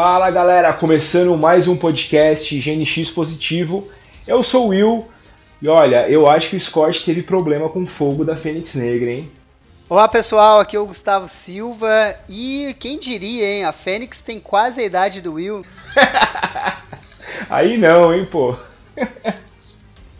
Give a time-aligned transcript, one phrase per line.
[0.00, 3.88] Fala galera, começando mais um podcast GNX Positivo.
[4.28, 5.08] Eu sou o Will
[5.60, 9.10] e olha, eu acho que o Scott teve problema com o fogo da Fênix Negra,
[9.10, 9.32] hein?
[9.88, 13.64] Olá pessoal, aqui é o Gustavo Silva e quem diria, hein?
[13.64, 15.66] A Fênix tem quase a idade do Will.
[17.50, 18.54] Aí não, hein, pô.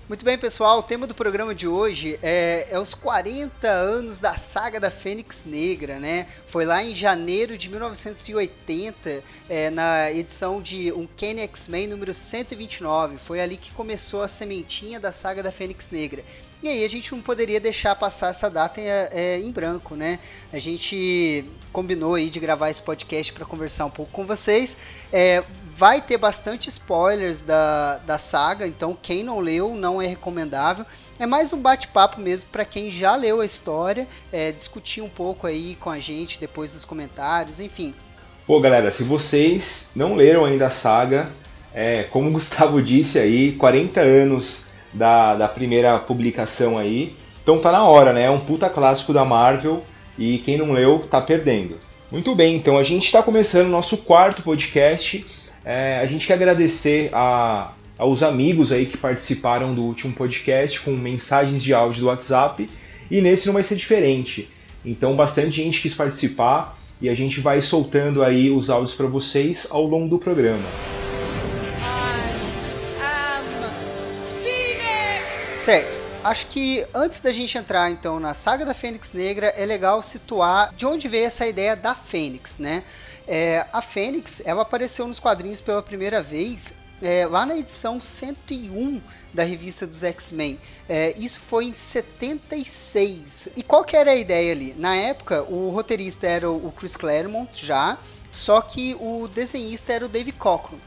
[0.08, 0.78] Muito bem, pessoal.
[0.78, 5.44] O tema do programa de hoje é, é, os 40 anos da saga da Fênix
[5.44, 6.26] Negra, né?
[6.46, 13.18] Foi lá em janeiro de 1980, é, na edição de um Kenny X-Men número 129.
[13.18, 16.24] Foi ali que começou a sementinha da saga da Fênix Negra.
[16.62, 20.20] E aí a gente não poderia deixar passar essa data em, é, em branco, né?
[20.50, 24.74] A gente combinou aí de gravar esse podcast para conversar um pouco com vocês.
[25.12, 25.44] É,
[25.78, 30.84] vai ter bastante spoilers da, da saga, então quem não leu não é recomendável.
[31.20, 35.46] É mais um bate-papo mesmo para quem já leu a história, é, discutir um pouco
[35.46, 37.94] aí com a gente depois dos comentários, enfim.
[38.44, 41.28] Pô, galera, se vocês não leram ainda a saga,
[41.72, 47.14] é, como o Gustavo disse aí, 40 anos da, da primeira publicação aí.
[47.40, 48.24] Então tá na hora, né?
[48.24, 49.84] É um puta clássico da Marvel
[50.18, 51.76] e quem não leu tá perdendo.
[52.10, 55.24] Muito bem, então a gente está começando o nosso quarto podcast.
[55.70, 60.92] É, a gente quer agradecer a, aos amigos aí que participaram do último podcast com
[60.92, 62.66] mensagens de áudio do WhatsApp
[63.10, 64.48] e nesse não vai ser diferente.
[64.82, 69.68] Então bastante gente quis participar e a gente vai soltando aí os áudios para vocês
[69.70, 70.64] ao longo do programa.
[75.54, 75.98] Certo.
[76.24, 80.72] Acho que antes da gente entrar então na saga da Fênix Negra, é legal situar
[80.74, 82.84] de onde veio essa ideia da Fênix, né?
[83.28, 89.00] É, a Fênix, ela apareceu nos quadrinhos pela primeira vez é, lá na edição 101
[89.32, 90.58] da revista dos X-Men.
[90.88, 93.50] É, isso foi em 76.
[93.54, 94.74] E qual que era a ideia ali?
[94.78, 97.98] Na época, o roteirista era o Chris Claremont já,
[98.30, 100.78] só que o desenhista era o Dave Cockrum.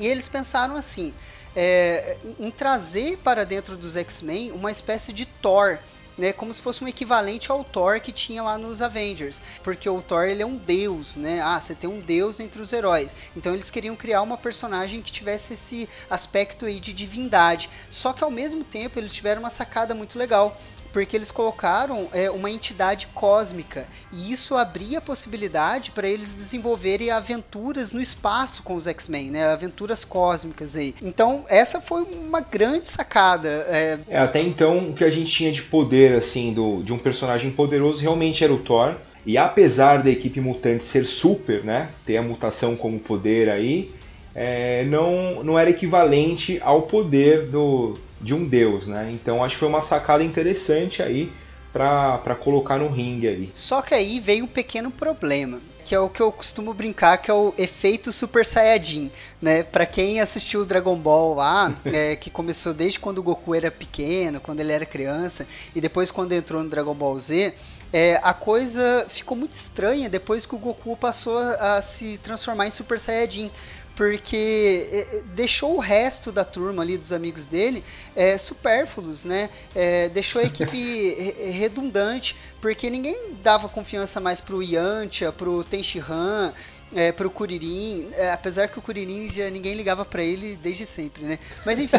[0.00, 1.12] E eles pensaram assim,
[1.54, 5.78] é, em trazer para dentro dos X-Men uma espécie de Thor,
[6.16, 10.00] né, como se fosse um equivalente ao Thor que tinha lá nos Avengers, porque o
[10.02, 11.40] Thor ele é um deus, né?
[11.40, 13.16] Ah, você tem um deus entre os heróis.
[13.36, 17.70] Então eles queriam criar uma personagem que tivesse esse aspecto aí de divindade.
[17.90, 20.60] Só que ao mesmo tempo eles tiveram uma sacada muito legal,
[20.92, 27.10] porque eles colocaram é, uma entidade cósmica e isso abria a possibilidade para eles desenvolverem
[27.10, 29.46] aventuras no espaço com os X-Men, né?
[29.46, 30.94] Aventuras cósmicas aí.
[31.02, 33.48] Então essa foi uma grande sacada.
[33.68, 33.98] É...
[34.08, 34.18] é...
[34.18, 38.02] até então o que a gente tinha de poder assim do, de um personagem poderoso
[38.02, 38.96] realmente era o Thor.
[39.24, 43.92] E apesar da equipe mutante ser super, né, ter a mutação como poder aí,
[44.34, 49.10] é, não, não era equivalente ao poder do, de um deus, né?
[49.12, 51.32] Então acho que foi uma sacada interessante aí
[51.72, 53.50] para colocar no ringue ali.
[53.52, 57.30] Só que aí veio um pequeno problema, que é o que eu costumo brincar, que
[57.30, 59.62] é o efeito Super Saiyajin, né?
[59.62, 63.70] Para quem assistiu o Dragon Ball lá, é, que começou desde quando o Goku era
[63.70, 67.54] pequeno, quando ele era criança, e depois quando entrou no Dragon Ball Z,
[67.92, 72.70] é, a coisa ficou muito estranha depois que o Goku passou a se transformar em
[72.70, 73.50] Super Saiyajin
[73.94, 77.84] porque é, é, deixou o resto da turma ali, dos amigos dele,
[78.16, 79.50] é, supérfluos, né?
[79.74, 81.14] É, deixou a equipe
[81.52, 86.52] redundante, porque ninguém dava confiança mais pro Yantia, pro Tenshinhan,
[86.94, 91.24] é, pro Kuririn, é, apesar que o Kuririn já ninguém ligava para ele desde sempre,
[91.24, 91.38] né?
[91.64, 91.98] Mas enfim,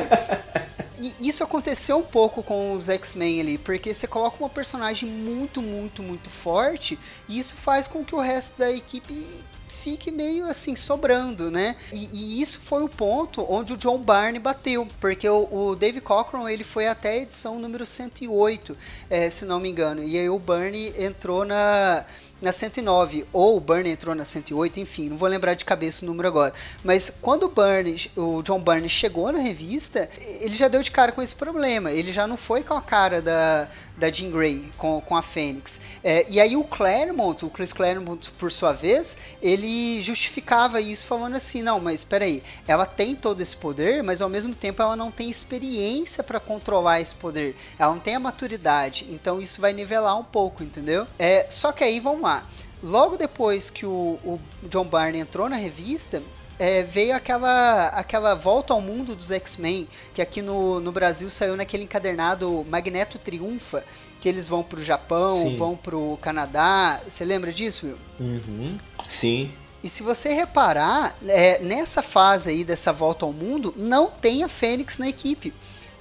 [1.19, 6.03] isso aconteceu um pouco com os X-Men ali, porque você coloca uma personagem muito, muito,
[6.03, 9.43] muito forte, e isso faz com que o resto da equipe
[9.83, 11.75] fique meio assim, sobrando, né?
[11.91, 15.99] E, e, isso foi o ponto onde o John Barney bateu, porque o, o Dave
[15.99, 18.77] Cockrum ele foi até a edição número 108,
[19.09, 22.05] é, se não me engano, e aí o Barney entrou na
[22.43, 26.07] na 109, ou o Byrne entrou na 108, enfim, não vou lembrar de cabeça o
[26.07, 26.53] número agora.
[26.83, 30.09] Mas quando o Byrne, o John Byrne chegou na revista,
[30.41, 31.91] ele já deu de cara com esse problema.
[31.91, 35.79] Ele já não foi com a cara da, da Jean Grey com, com a Fênix.
[36.03, 41.35] É, e aí o Claremont, o Chris Claremont, por sua vez, ele justificava isso falando
[41.35, 44.95] assim, não, mas espera aí, ela tem todo esse poder, mas ao mesmo tempo ela
[44.95, 47.55] não tem experiência para controlar esse poder.
[47.77, 51.07] Ela não tem a maturidade, então isso vai nivelar um pouco, entendeu?
[51.17, 52.47] É, só que aí vamos lá.
[52.81, 56.21] Logo depois que o, o John Barney entrou na revista,
[56.59, 61.55] é, veio aquela, aquela volta ao mundo dos X-Men, que aqui no, no Brasil saiu
[61.55, 63.83] naquele encadernado Magneto Triunfa,
[64.21, 65.55] que eles vão pro Japão, Sim.
[65.55, 67.01] vão pro Canadá.
[67.07, 67.97] Você lembra disso, Will?
[68.19, 68.77] Uhum.
[69.09, 69.51] Sim.
[69.83, 74.47] E se você reparar, é, nessa fase aí dessa volta ao mundo, não tem a
[74.47, 75.53] Fênix na equipe.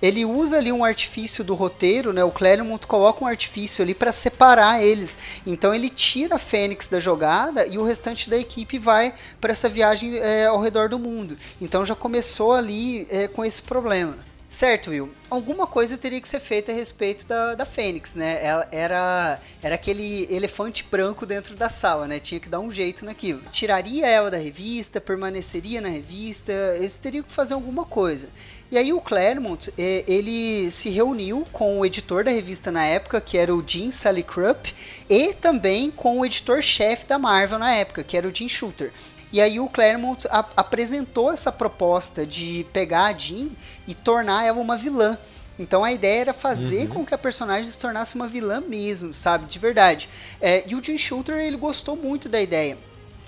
[0.02, 2.24] Ele usa ali um artifício do roteiro, né?
[2.24, 5.16] O Claremont coloca um artifício ali para separar eles.
[5.46, 9.68] Então ele tira a Fênix da jogada e o restante da equipe vai para essa
[9.68, 11.38] viagem é, ao redor do mundo.
[11.60, 14.31] Então já começou ali é, com esse problema.
[14.52, 15.10] Certo, Will.
[15.30, 18.38] Alguma coisa teria que ser feita a respeito da, da Fênix, né?
[18.44, 22.20] Ela era, era aquele elefante branco dentro da sala, né?
[22.20, 23.40] Tinha que dar um jeito naquilo.
[23.50, 28.28] Tiraria ela da revista, permaneceria na revista, eles teriam que fazer alguma coisa.
[28.70, 33.22] E aí o Claremont, é, ele se reuniu com o editor da revista na época,
[33.22, 34.74] que era o Jim Salicrup,
[35.08, 38.92] e também com o editor-chefe da Marvel na época, que era o Jim Shooter.
[39.32, 43.48] E aí o Claremont a, apresentou essa proposta de pegar a Jean
[43.88, 45.16] e tornar ela uma vilã.
[45.58, 46.94] Então a ideia era fazer uhum.
[46.94, 49.46] com que a personagem se tornasse uma vilã mesmo, sabe?
[49.46, 50.08] De verdade.
[50.40, 52.76] É, e o Jim Shooter ele gostou muito da ideia.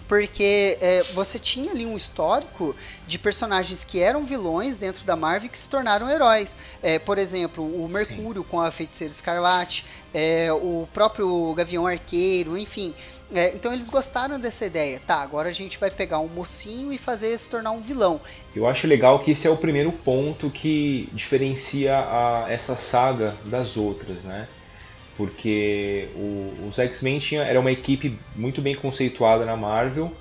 [0.07, 2.77] Porque é, você tinha ali um histórico
[3.07, 6.55] de personagens que eram vilões dentro da Marvel que se tornaram heróis.
[6.83, 8.49] É, por exemplo, o Mercúrio Sim.
[8.51, 12.95] com a Feiticeira Escarlate, é, o próprio Gavião Arqueiro, enfim.
[13.33, 15.01] É, então eles gostaram dessa ideia.
[15.07, 18.21] Tá, agora a gente vai pegar um mocinho e fazer ele se tornar um vilão.
[18.55, 23.77] Eu acho legal que esse é o primeiro ponto que diferencia a, essa saga das
[23.77, 24.47] outras, né?
[25.17, 30.13] Porque o, os X-Men era uma equipe muito bem conceituada na Marvel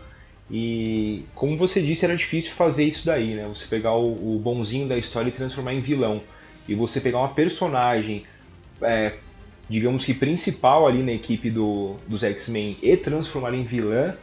[0.50, 3.48] e, como você disse, era difícil fazer isso daí, né?
[3.48, 6.22] Você pegar o, o bonzinho da história e transformar em vilão.
[6.68, 8.24] E você pegar uma personagem
[8.82, 9.14] é,
[9.70, 14.16] digamos que principal ali na equipe do, dos X-Men e transformar em vilã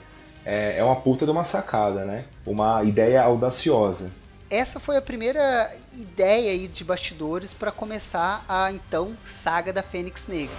[0.44, 2.25] é, é uma puta de uma sacada, né?
[2.46, 4.10] Uma ideia audaciosa.
[4.48, 10.26] Essa foi a primeira ideia aí de bastidores para começar a então saga da Fênix
[10.26, 10.56] Negra.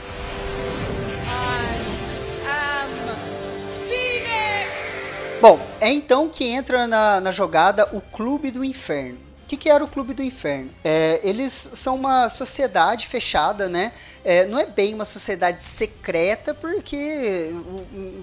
[5.41, 9.83] Bom, é então que entra na, na jogada o Clube do Inferno que, que era
[9.83, 10.69] o Clube do Inferno?
[10.81, 13.91] É, eles são uma sociedade fechada, né?
[14.23, 17.51] É, não é bem uma sociedade secreta, porque,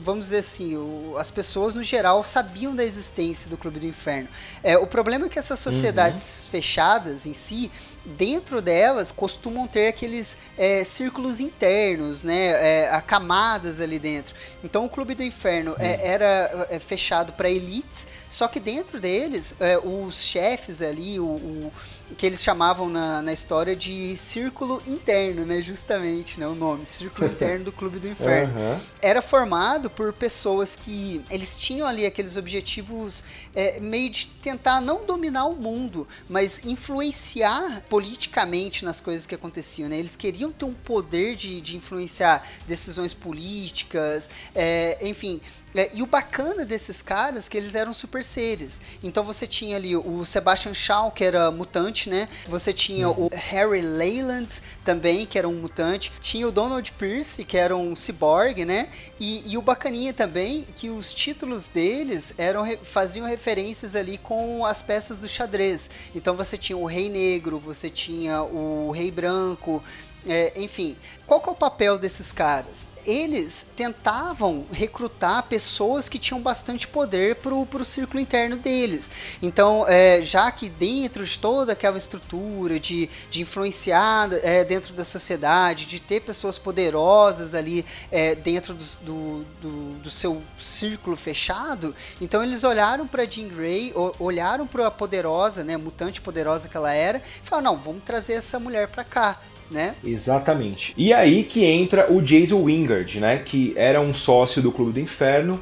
[0.00, 4.28] vamos dizer assim, o, as pessoas no geral sabiam da existência do Clube do Inferno.
[4.62, 6.50] É, o problema é que essas sociedades uhum.
[6.50, 7.70] fechadas em si,
[8.04, 14.34] dentro delas costumam ter aqueles é, círculos internos, né, é, camadas ali dentro.
[14.62, 15.98] Então o Clube do Inferno é, hum.
[16.02, 21.72] era é, fechado para elites, só que dentro deles é, os chefes ali, o, o
[22.16, 25.60] que eles chamavam na, na história de círculo interno, né?
[25.60, 26.46] Justamente, né?
[26.46, 28.54] O nome, círculo interno do Clube do Inferno.
[28.58, 28.80] Uhum.
[29.00, 33.22] Era formado por pessoas que eles tinham ali aqueles objetivos
[33.54, 39.88] é, meio de tentar não dominar o mundo, mas influenciar politicamente nas coisas que aconteciam,
[39.88, 39.98] né?
[39.98, 45.40] Eles queriam ter um poder de, de influenciar decisões políticas, é, enfim,
[45.74, 48.80] é, e o bacana desses caras é que eles eram super seres.
[49.02, 52.28] Então você tinha ali o Sebastian Shaw, que era mutante, né?
[52.46, 53.26] Você tinha uhum.
[53.26, 54.48] o Harry Leyland
[54.84, 56.12] também, que era um mutante.
[56.20, 58.88] Tinha o Donald Pierce, que era um cyborg, né?
[59.20, 64.82] E, e o bacaninha também, que os títulos deles eram faziam referências ali com as
[64.82, 65.90] peças do xadrez.
[66.14, 69.82] Então você tinha o Rei Negro, você tinha o Rei Branco,
[70.28, 70.96] é, enfim,
[71.26, 72.86] qual que é o papel desses caras?
[73.04, 79.10] Eles tentavam recrutar pessoas que tinham bastante poder para o círculo interno deles.
[79.42, 85.04] Então, é, já que dentro de toda aquela estrutura de, de influenciar é, dentro da
[85.04, 91.94] sociedade, de ter pessoas poderosas ali é, dentro do, do, do, do, seu círculo fechado,
[92.20, 96.92] então eles olharam para Jean Grey, olharam para a poderosa, né, mutante poderosa que ela
[96.92, 99.38] era, e falaram: não, vamos trazer essa mulher para cá
[99.70, 99.94] né?
[100.04, 100.94] Exatamente.
[100.96, 103.38] E aí que entra o Jason Wingard, né?
[103.44, 105.60] Que era um sócio do Clube do Inferno.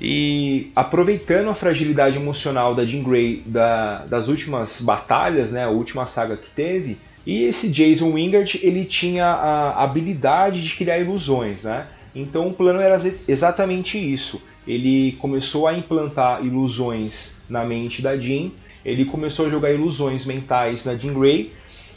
[0.00, 5.64] E aproveitando a fragilidade emocional da Jean Grey da, das últimas batalhas, né?
[5.64, 6.98] A última saga que teve.
[7.26, 11.86] E esse Jason Wingard, ele tinha a habilidade de criar ilusões, né?
[12.14, 14.40] Então o plano era exatamente isso.
[14.66, 18.50] Ele começou a implantar ilusões na mente da Jean,
[18.84, 21.52] ele começou a jogar ilusões mentais na Jean Grey,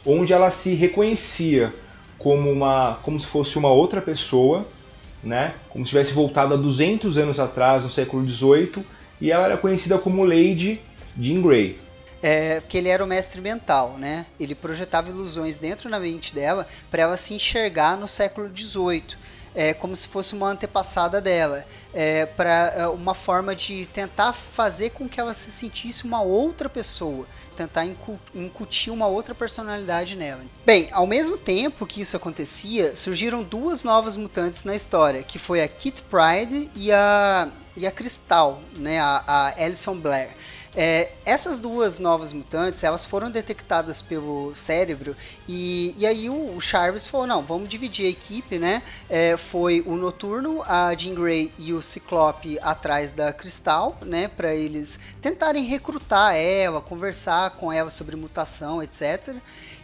[0.06, 1.74] onde ela se reconhecia
[2.18, 4.68] como uma como se fosse uma outra pessoa,
[5.24, 5.54] né?
[5.70, 8.86] Como se tivesse voltado a 200 anos atrás, no século XVIII,
[9.20, 10.82] e ela era conhecida como Lady
[11.20, 11.78] Jean Grey.
[12.24, 14.28] É, porque ele era o mestre mental, né?
[14.40, 19.18] Ele projetava ilusões dentro da mente dela para ela se enxergar no século XVIII
[19.56, 24.92] é, como se fosse uma antepassada dela, é, para é, uma forma de tentar fazer
[24.92, 27.86] com que ela se sentisse uma outra pessoa, tentar
[28.34, 30.42] incutir uma outra personalidade nela.
[30.66, 35.62] Bem, ao mesmo tempo que isso acontecia, surgiram duas novas mutantes na história, que foi
[35.62, 40.30] a Kit Pride e a, e a Crystal, né, a, a Alison Blair.
[40.74, 46.62] É, essas duas novas mutantes, elas foram detectadas pelo cérebro e, e aí o, o
[46.62, 48.82] Charles falou, não, vamos dividir a equipe, né?
[49.10, 54.30] É, foi o Noturno, a Jean Grey e o Ciclope atrás da Cristal, né?
[54.30, 59.36] Para eles tentarem recrutar ela, conversar com ela sobre mutação, etc.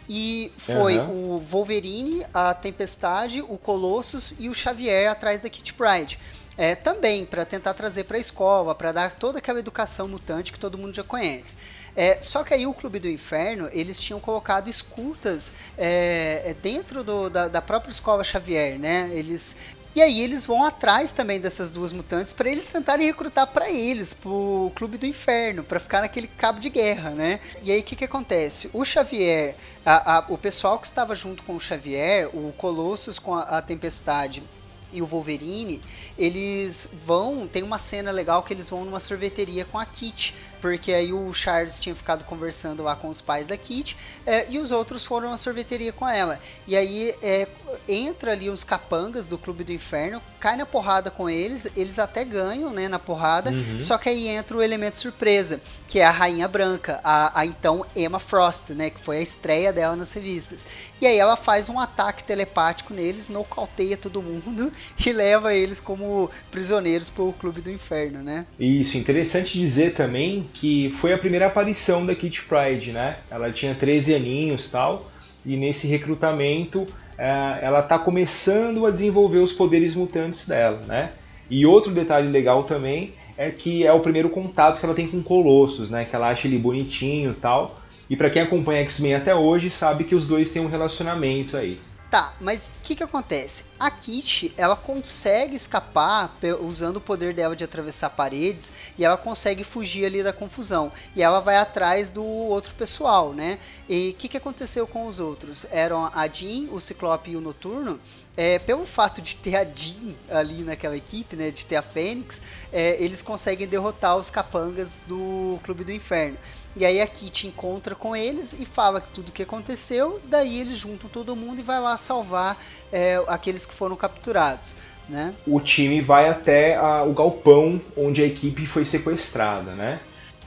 [0.08, 1.34] E foi uhum.
[1.34, 6.18] o Wolverine, a Tempestade, o Colossus e o Xavier atrás da Kit Pride.
[6.58, 10.58] É, também para tentar trazer para a escola, para dar toda aquela educação mutante que
[10.58, 11.56] todo mundo já conhece.
[11.94, 17.04] É, só que aí o Clube do Inferno, eles tinham colocado escutas é, é dentro
[17.04, 19.08] do, da, da, própria escola Xavier, né?
[19.12, 19.56] Eles
[19.94, 24.14] e aí eles vão atrás também dessas duas mutantes para eles tentarem recrutar para eles,
[24.14, 27.40] pro Clube do Inferno, para ficar naquele cabo de guerra, né?
[27.62, 28.68] E aí o que que acontece?
[28.72, 33.34] O Xavier, a, a, o pessoal que estava junto com o Xavier, o Colossus com
[33.34, 34.42] a, a Tempestade
[34.92, 35.80] e o Wolverine,
[36.18, 37.46] eles vão.
[37.46, 41.32] Tem uma cena legal que eles vão numa sorveteria com a Kit porque aí o
[41.32, 43.96] Charles tinha ficado conversando lá com os pais da Kit
[44.26, 46.40] é, e os outros foram à sorveteria com ela.
[46.66, 47.46] E aí é,
[47.88, 52.24] entra ali os capangas do Clube do Inferno, cai na porrada com eles, eles até
[52.24, 53.80] ganham né, na porrada, uhum.
[53.80, 57.84] só que aí entra o elemento surpresa, que é a Rainha Branca, a, a então
[57.94, 60.66] Emma Frost, né, que foi a estreia dela nas revistas.
[61.00, 64.72] E aí ela faz um ataque telepático neles, nocauteia todo mundo
[65.04, 68.46] e leva eles como prisioneiros para o Clube do Inferno, né?
[68.58, 73.16] Isso, interessante dizer também que foi a primeira aparição da Kitty Pride, né?
[73.30, 75.10] Ela tinha 13 aninhos tal,
[75.44, 76.86] e nesse recrutamento
[77.16, 81.10] é, ela está começando a desenvolver os poderes mutantes dela, né?
[81.50, 85.22] E outro detalhe legal também é que é o primeiro contato que ela tem com
[85.22, 86.04] Colossus, né?
[86.04, 87.80] Que ela acha ele bonitinho tal.
[88.10, 91.78] E para quem acompanha X-Men até hoje sabe que os dois têm um relacionamento aí.
[92.10, 93.64] Tá, mas o que que acontece?
[93.78, 99.62] A Kit, ela consegue escapar usando o poder dela de atravessar paredes e ela consegue
[99.62, 100.90] fugir ali da confusão.
[101.14, 103.58] E ela vai atrás do outro pessoal, né?
[103.86, 105.66] E o que que aconteceu com os outros?
[105.70, 108.00] Eram a Jean, o Ciclope e o Noturno.
[108.34, 112.40] É, pelo fato de ter a Jean ali naquela equipe, né, de ter a Fênix,
[112.72, 116.38] é, eles conseguem derrotar os capangas do Clube do Inferno.
[116.78, 120.20] E aí a Kit encontra com eles e fala tudo o que aconteceu.
[120.26, 122.56] Daí eles juntam todo mundo e vai lá salvar
[122.92, 124.76] é, aqueles que foram capturados.
[125.08, 125.34] Né?
[125.44, 129.98] O time vai até a, o galpão onde a equipe foi sequestrada, né?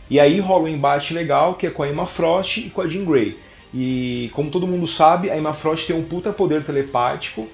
[0.10, 2.88] E aí rola um embate legal que é com a Emma Frost e com a
[2.88, 3.38] Jean Grey.
[3.74, 7.48] E como todo mundo sabe, a Emma Frost tem um puta poder telepático,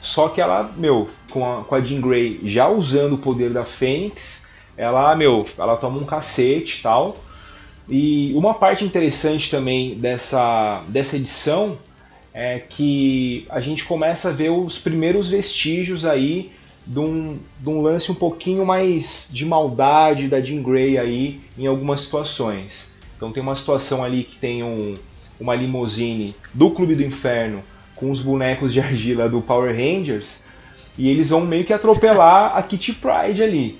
[0.00, 3.64] só que ela, meu, com a, com a Jean Grey já usando o poder da
[3.64, 7.16] Fênix, ela, meu, ela toma um cacete e tal.
[7.88, 11.78] E uma parte interessante também dessa, dessa edição
[12.32, 16.50] é que a gente começa a ver os primeiros vestígios aí
[16.86, 21.66] de um, de um lance um pouquinho mais de maldade da Jean Grey aí em
[21.66, 22.92] algumas situações.
[23.16, 24.94] Então tem uma situação ali que tem um,
[25.38, 27.62] uma limusine do Clube do Inferno
[27.94, 30.44] com os bonecos de argila do Power Rangers
[30.98, 33.78] e eles vão meio que atropelar a Kitty Pride ali.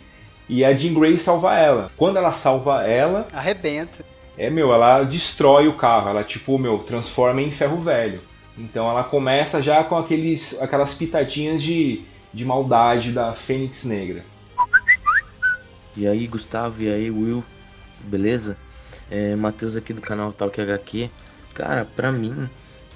[0.49, 1.89] E a Jean Grey salva ela.
[1.97, 3.27] Quando ela salva ela.
[3.33, 4.05] Arrebenta.
[4.37, 6.11] É, meu, ela destrói o carro.
[6.11, 8.21] Ela, tipo, meu, transforma em ferro velho.
[8.57, 14.25] Então ela começa já com aqueles, aquelas pitadinhas de, de maldade da Fênix Negra.
[15.97, 17.45] E aí, Gustavo, e aí, Will,
[18.01, 18.57] beleza?
[19.11, 21.11] É, Matheus aqui do canal Talk HQ.
[21.55, 22.49] Cara, pra mim,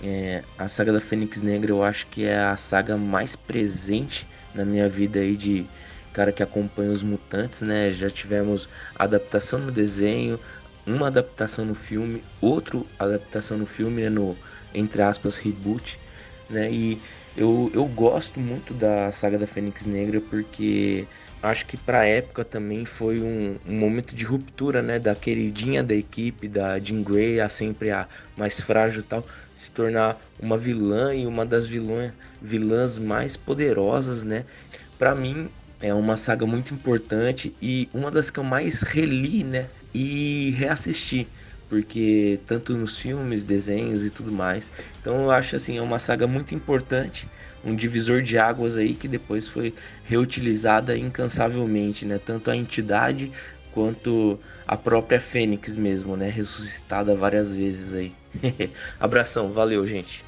[0.02, 4.64] é, a saga da Fênix Negra eu acho que é a saga mais presente na
[4.64, 5.66] minha vida aí de
[6.18, 7.92] cara que acompanha os mutantes, né?
[7.92, 10.40] Já tivemos adaptação no desenho,
[10.84, 14.10] uma adaptação no filme, outra adaptação no filme, né?
[14.10, 14.36] no
[14.74, 15.96] entre aspas reboot,
[16.50, 16.68] né?
[16.72, 17.00] E
[17.36, 21.06] eu, eu gosto muito da saga da Fênix Negra porque
[21.40, 25.94] acho que para época também foi um, um, momento de ruptura, né, da queridinha da
[25.94, 31.28] equipe, da Jean Grey, a sempre a mais frágil tal, se tornar uma vilã e
[31.28, 32.10] uma das vilões,
[32.42, 34.44] vilãs mais poderosas, né?
[34.98, 35.48] Para mim
[35.80, 39.68] é uma saga muito importante e uma das que eu mais reli, né?
[39.94, 41.28] E reassisti,
[41.68, 44.70] porque tanto nos filmes, desenhos e tudo mais.
[45.00, 47.28] Então eu acho assim, é uma saga muito importante,
[47.64, 52.18] um divisor de águas aí que depois foi reutilizada incansavelmente, né?
[52.24, 53.32] Tanto a entidade
[53.72, 56.28] quanto a própria Fênix mesmo, né?
[56.28, 58.12] Ressuscitada várias vezes aí.
[58.98, 60.27] Abração, valeu, gente.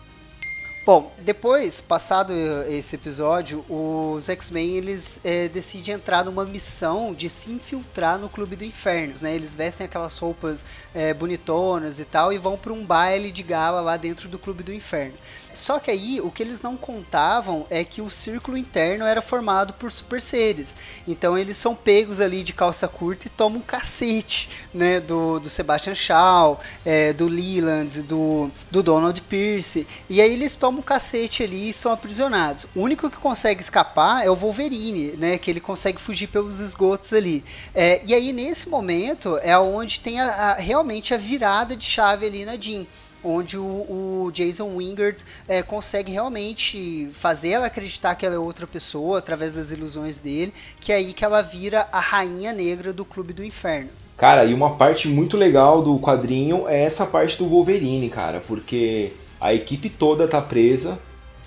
[0.84, 2.32] Bom, depois, passado
[2.66, 8.56] esse episódio, os X-Men eles é, decidem entrar numa missão de se infiltrar no Clube
[8.56, 9.34] do Inferno, né?
[9.34, 13.82] Eles vestem aquelas roupas é, bonitonas e tal e vão para um baile de gala
[13.82, 15.14] lá dentro do Clube do Inferno.
[15.52, 19.73] Só que aí o que eles não contavam é que o círculo interno era formado
[19.75, 20.76] por super seres.
[21.07, 25.00] Então eles são pegos ali de calça curta e tomam um cacete, né?
[25.00, 29.87] Do, do Sebastian Shaw, é, do Leland, do, do Donald Pierce.
[30.09, 32.66] E aí eles tomam um cacete ali e são aprisionados.
[32.75, 35.38] O único que consegue escapar é o Wolverine, né?
[35.38, 37.45] Que ele consegue fugir pelos esgotos ali.
[37.75, 42.26] É, e aí nesse momento é onde tem a, a, realmente a virada de chave
[42.26, 42.87] ali na Jean
[43.23, 48.67] onde o, o Jason Wingard é, consegue realmente fazer ela acreditar que ela é outra
[48.67, 53.05] pessoa através das ilusões dele, que é aí que ela vira a rainha negra do
[53.05, 53.91] Clube do Inferno.
[54.17, 59.12] Cara, e uma parte muito legal do quadrinho é essa parte do Wolverine, cara, porque
[59.41, 60.99] a equipe toda tá presa,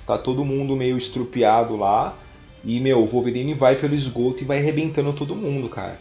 [0.07, 2.15] tá todo mundo meio estrupiado lá,
[2.65, 5.99] e meu, o Wolverine vai pelo esgoto e vai arrebentando todo mundo, cara.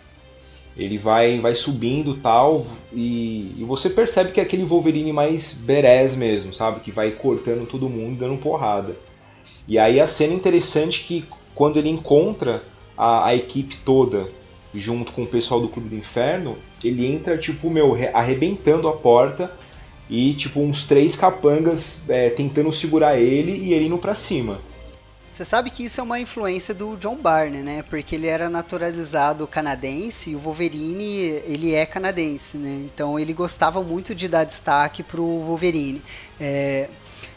[0.76, 6.14] Ele vai, vai subindo tal, e, e você percebe que é aquele Wolverine mais berés
[6.14, 6.81] mesmo, sabe?
[6.81, 8.97] Que vai cortando todo mundo, dando porrada.
[9.69, 11.25] E aí a cena interessante que
[11.55, 12.62] quando ele encontra
[12.97, 14.29] a, a equipe toda
[14.75, 19.52] junto com o pessoal do Clube do Inferno, ele entra, tipo, meu, arrebentando a porta
[20.09, 24.59] e, tipo, uns três capangas é, tentando segurar ele e ele indo pra cima.
[25.32, 27.82] Você sabe que isso é uma influência do John Barney, né?
[27.88, 32.82] Porque ele era naturalizado canadense e o Wolverine, ele é canadense, né?
[32.84, 36.02] Então ele gostava muito de dar destaque pro Wolverine.
[36.38, 36.90] É,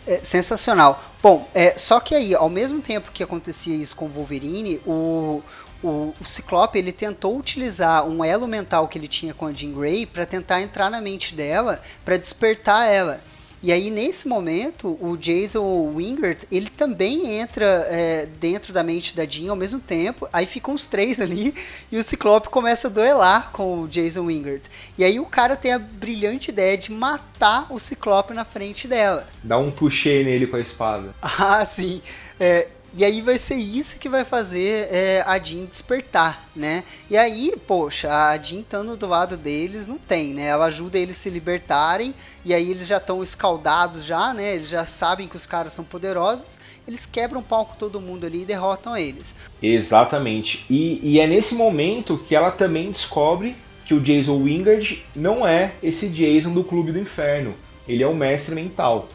[0.05, 1.01] é sensacional.
[1.23, 5.41] Bom, é, só que aí, ao mesmo tempo que acontecia isso com o Wolverine, o,
[5.81, 9.71] o, o, Ciclope ele tentou utilizar um elo mental que ele tinha com a Jean
[9.71, 13.21] Grey para tentar entrar na mente dela, para despertar ela.
[13.65, 19.25] E aí, nesse momento, o Jason Wingert, ele também entra é, dentro da mente da
[19.25, 20.29] Jean ao mesmo tempo.
[20.31, 21.51] Aí ficam os três ali
[21.91, 24.65] e o Ciclope começa a duelar com o Jason Wingert.
[24.99, 29.25] E aí o cara tem a brilhante ideia de matar o Ciclope na frente dela.
[29.43, 31.15] Dá um puxê nele com a espada.
[31.37, 32.03] Ah, sim.
[32.39, 36.85] É, e aí vai ser isso que vai fazer é, a Jean despertar, né?
[37.09, 40.45] E aí, poxa, a Jean estando do lado deles não tem, né?
[40.45, 44.55] Ela ajuda eles se libertarem e aí eles já estão escaldados já, né?
[44.55, 48.43] Eles já sabem que os caras são poderosos, eles quebram o palco todo mundo ali
[48.43, 49.35] e derrotam eles.
[49.61, 50.65] Exatamente.
[50.69, 55.73] E, e é nesse momento que ela também descobre que o Jason Wingard não é
[55.83, 57.55] esse Jason do Clube do Inferno.
[57.85, 59.09] Ele é o mestre mental.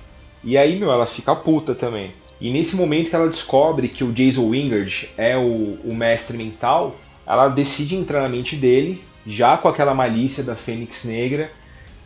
[0.45, 2.13] E aí, meu, ela fica puta também.
[2.41, 6.97] E nesse momento que ela descobre que o Jason Wingard é o, o mestre mental,
[7.27, 11.51] ela decide entrar na mente dele, já com aquela malícia da Fênix Negra,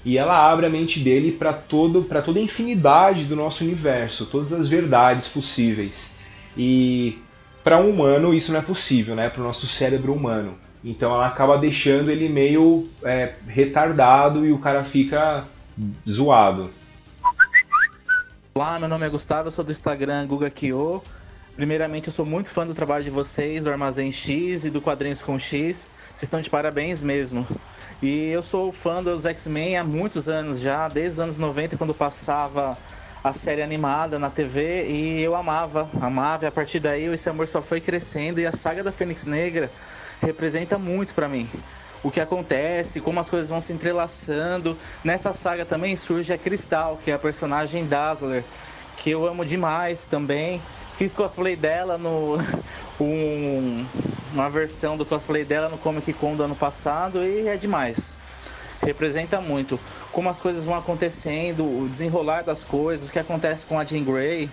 [0.05, 4.69] e ela abre a mente dele para toda a infinidade do nosso universo, todas as
[4.69, 6.17] verdades possíveis.
[6.57, 7.19] E
[7.63, 9.31] para um humano isso não é possível, né?
[9.31, 10.55] Para o nosso cérebro humano.
[10.85, 15.45] Então ela acaba deixando ele meio é, retardado e o cara fica
[16.09, 16.71] zoado.
[18.57, 21.03] Olá, meu nome é Gustavo, eu sou do Instagram GugaKyo.
[21.57, 25.25] Primeiramente, eu sou muito fã do trabalho de vocês, do Armazém X e do Quadrinhos
[25.25, 25.91] com X.
[26.13, 27.45] Vocês estão de parabéns mesmo.
[28.01, 31.93] E eu sou fã dos X-Men há muitos anos já, desde os anos 90, quando
[31.93, 32.79] passava
[33.25, 37.49] a série animada na TV, e eu amava, amava, e a partir daí esse amor
[37.49, 39.69] só foi crescendo, e a saga da Fênix Negra
[40.21, 41.49] representa muito para mim
[42.05, 44.77] o que acontece, como as coisas vão se entrelaçando.
[45.03, 48.45] Nessa saga também surge a Cristal, que é a personagem Dazzler,
[48.99, 50.63] que eu amo demais também.
[50.95, 52.37] Fiz cosplay dela no.
[53.01, 53.85] Um,
[54.33, 58.17] uma versão do cosplay dela no Comic Con do ano passado e é demais.
[58.81, 59.81] Representa muito
[60.13, 64.05] como as coisas vão acontecendo, o desenrolar das coisas, o que acontece com a Jean
[64.05, 64.49] Grey.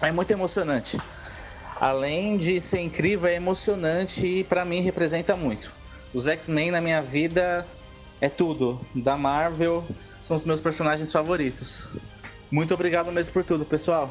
[0.00, 0.96] É muito emocionante.
[1.80, 5.75] Além de ser incrível, é emocionante e para mim representa muito.
[6.16, 7.66] Os X-Men na minha vida
[8.22, 8.80] é tudo.
[8.94, 9.84] Da Marvel
[10.18, 11.88] são os meus personagens favoritos.
[12.50, 14.10] Muito obrigado mesmo por tudo, pessoal.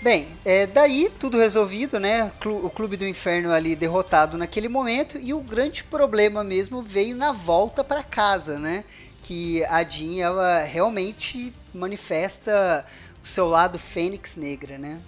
[0.00, 2.32] Bem, é, daí tudo resolvido, né?
[2.46, 7.32] O Clube do Inferno ali derrotado naquele momento e o grande problema mesmo veio na
[7.32, 8.82] volta para casa, né?
[9.22, 12.86] Que a Jean ela realmente manifesta
[13.22, 14.98] o seu lado Fênix Negra, né?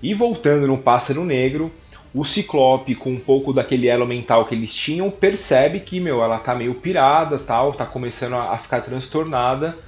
[0.00, 1.72] E voltando no Pássaro Negro,
[2.12, 6.38] o Ciclope, com um pouco daquele elo mental que eles tinham, percebe que, meu, ela
[6.38, 9.78] tá meio pirada, tal, tá começando a, ficar transtornada.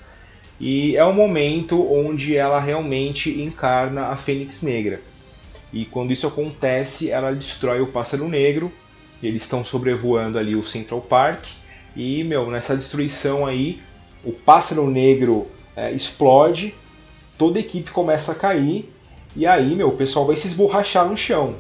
[0.61, 5.01] E é o momento onde ela realmente encarna a Fênix Negra.
[5.73, 8.71] E quando isso acontece, ela destrói o Pássaro Negro.
[9.21, 11.47] Eles estão sobrevoando ali o Central Park.
[11.97, 13.81] E, meu, nessa destruição aí,
[14.25, 16.73] o Pássaro Negro é, explode,
[17.37, 18.89] toda a equipe começa a cair.
[19.35, 21.57] E aí, meu, o pessoal vai se esborrachar no chão.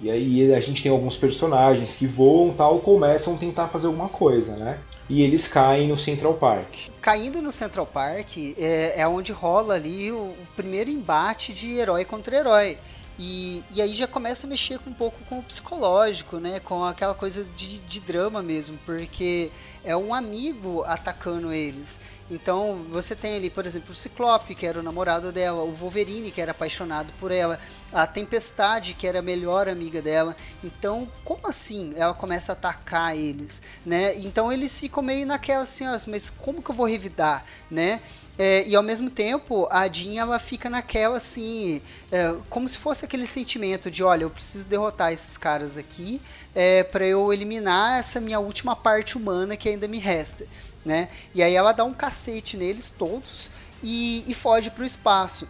[0.00, 4.08] E aí a gente tem alguns personagens que voam tal, começam a tentar fazer alguma
[4.08, 4.78] coisa, né?
[5.08, 6.74] E eles caem no Central Park.
[7.00, 12.04] Caindo no Central Park é, é onde rola ali o, o primeiro embate de herói
[12.04, 12.78] contra herói.
[13.18, 16.60] E, e aí já começa a mexer um pouco com o psicológico, né?
[16.60, 19.50] Com aquela coisa de, de drama mesmo, porque
[19.84, 21.98] é um amigo atacando eles.
[22.30, 26.30] Então você tem ali, por exemplo, o Ciclope, que era o namorado dela, o Wolverine,
[26.30, 27.58] que era apaixonado por ela,
[27.92, 30.36] a Tempestade, que era a melhor amiga dela.
[30.62, 34.16] Então, como assim ela começa a atacar eles, né?
[34.18, 38.00] Então eles ficam meio naquela assim, mas como que eu vou revidar, né?
[38.38, 43.04] É, e ao mesmo tempo, a Jean ela fica naquela assim, é, como se fosse
[43.04, 46.22] aquele sentimento de, olha, eu preciso derrotar esses caras aqui
[46.54, 50.46] é, para eu eliminar essa minha última parte humana que ainda me resta,
[50.84, 51.08] né?
[51.34, 53.50] E aí ela dá um cacete neles todos
[53.82, 55.48] e, e foge para o espaço.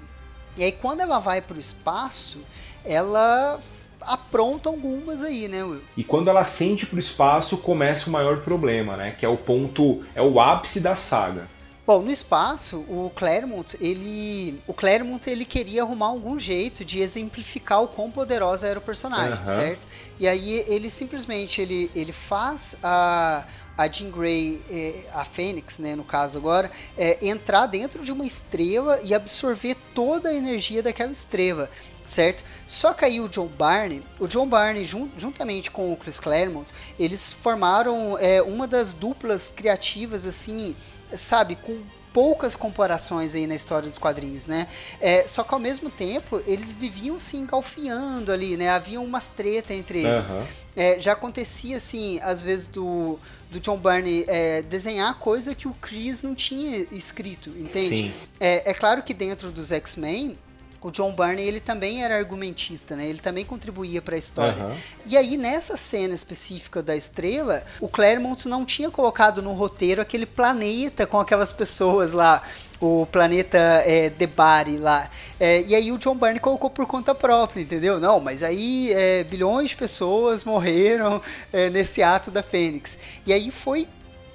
[0.58, 2.40] E aí quando ela vai para o espaço,
[2.84, 3.60] ela
[4.00, 5.82] apronta algumas aí, né, Will?
[5.96, 9.14] E quando ela sente para o espaço, começa o maior problema, né?
[9.16, 11.46] Que é o ponto, é o ápice da saga
[11.88, 17.82] Bom, no espaço, o Claremont, ele, o Claremont, ele queria arrumar algum jeito de exemplificar
[17.82, 19.48] o quão poderosa era o personagem, uhum.
[19.48, 19.86] certo?
[20.20, 23.42] E aí ele simplesmente ele, ele faz a
[23.78, 28.26] a Jean Grey, eh, a Fênix, né, no caso agora, é, entrar dentro de uma
[28.26, 31.70] estrela e absorver toda a energia daquela estrela,
[32.04, 32.44] certo?
[32.66, 36.72] Só que aí o John Barney, o John Barney jun juntamente com o Chris Claremont,
[36.98, 40.74] eles formaram é, uma das duplas criativas assim
[41.16, 41.80] sabe, com
[42.12, 44.66] poucas comparações aí na história dos quadrinhos, né?
[45.00, 48.68] É, só que ao mesmo tempo eles viviam se engalfiando ali, né?
[48.68, 50.34] Havia umas treta entre eles.
[50.34, 50.44] Uhum.
[50.76, 53.18] É, já acontecia assim, às vezes do,
[53.50, 58.14] do John Barney é, desenhar coisa que o Chris não tinha escrito, entende?
[58.38, 60.38] É, é claro que dentro dos X-Men
[60.80, 63.06] o John Barney ele também era argumentista, né?
[63.06, 64.64] Ele também contribuía para a história.
[64.64, 64.76] Uhum.
[65.06, 70.26] E aí nessa cena específica da estrela, o Claremont não tinha colocado no roteiro aquele
[70.26, 72.42] planeta com aquelas pessoas lá,
[72.80, 75.10] o planeta é, Debari lá.
[75.40, 77.98] É, e aí o John Barney colocou por conta própria, entendeu?
[77.98, 81.20] Não, mas aí é, bilhões de pessoas morreram
[81.52, 82.98] é, nesse ato da Fênix.
[83.26, 83.88] E aí foi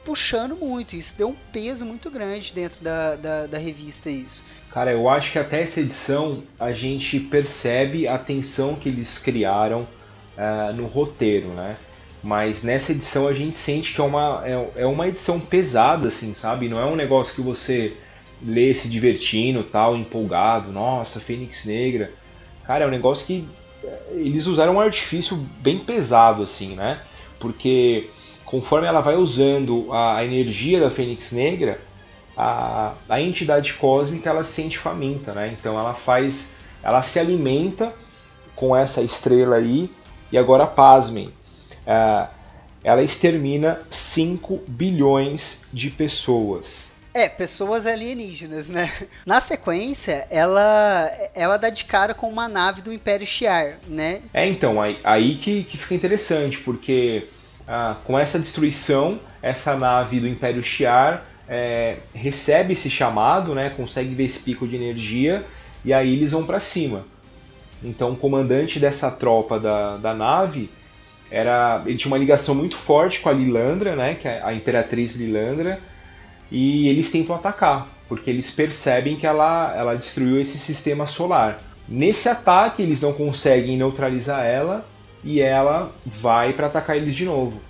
[0.04, 0.96] puxando muito.
[0.96, 4.44] Isso deu um peso muito grande dentro da, da, da, revista, isso.
[4.72, 9.82] Cara, eu acho que até essa edição a gente percebe a tensão que eles criaram
[10.38, 11.76] uh, no roteiro, né?
[12.24, 16.34] Mas nessa edição a gente sente que é uma, é, é uma edição pesada, assim,
[16.34, 16.70] sabe?
[16.70, 17.94] Não é um negócio que você
[18.42, 20.72] lê se divertindo, tal, empolgado.
[20.72, 22.12] Nossa, Fênix Negra.
[22.66, 23.46] Cara, é um negócio que
[23.84, 27.02] eh, eles usaram um artifício bem pesado, assim, né?
[27.40, 28.10] Porque
[28.54, 31.82] conforme ela vai usando a energia da Fênix Negra,
[32.38, 35.56] a, a entidade cósmica ela se sente faminta, né?
[35.60, 36.52] Então ela faz,
[36.84, 37.92] ela se alimenta
[38.56, 39.90] com essa estrela aí
[40.32, 41.34] e agora pasmem,
[41.88, 42.28] uh,
[42.84, 46.92] ela extermina 5 bilhões de pessoas.
[47.12, 48.94] É, pessoas alienígenas, né?
[49.26, 54.22] Na sequência, ela ela dá de cara com uma nave do Império Shi'ar, né?
[54.32, 57.28] É, então, aí, aí que, que fica interessante, porque
[57.68, 64.14] ah, com essa destruição, essa nave do Império Shi'ar é, recebe esse chamado, né, consegue
[64.16, 65.46] ver esse pico de energia
[65.84, 67.06] e aí eles vão para cima.
[67.84, 70.70] Então o comandante dessa tropa da, da nave
[71.30, 75.16] era ele tinha uma ligação muito forte com a Lilandra, né, que é a Imperatriz
[75.16, 75.80] Lilandra,
[76.52, 81.58] e eles tentam atacar porque eles percebem que ela, ela destruiu esse sistema solar.
[81.88, 84.86] Nesse ataque eles não conseguem neutralizar ela
[85.24, 87.62] e ela vai para atacar eles de novo.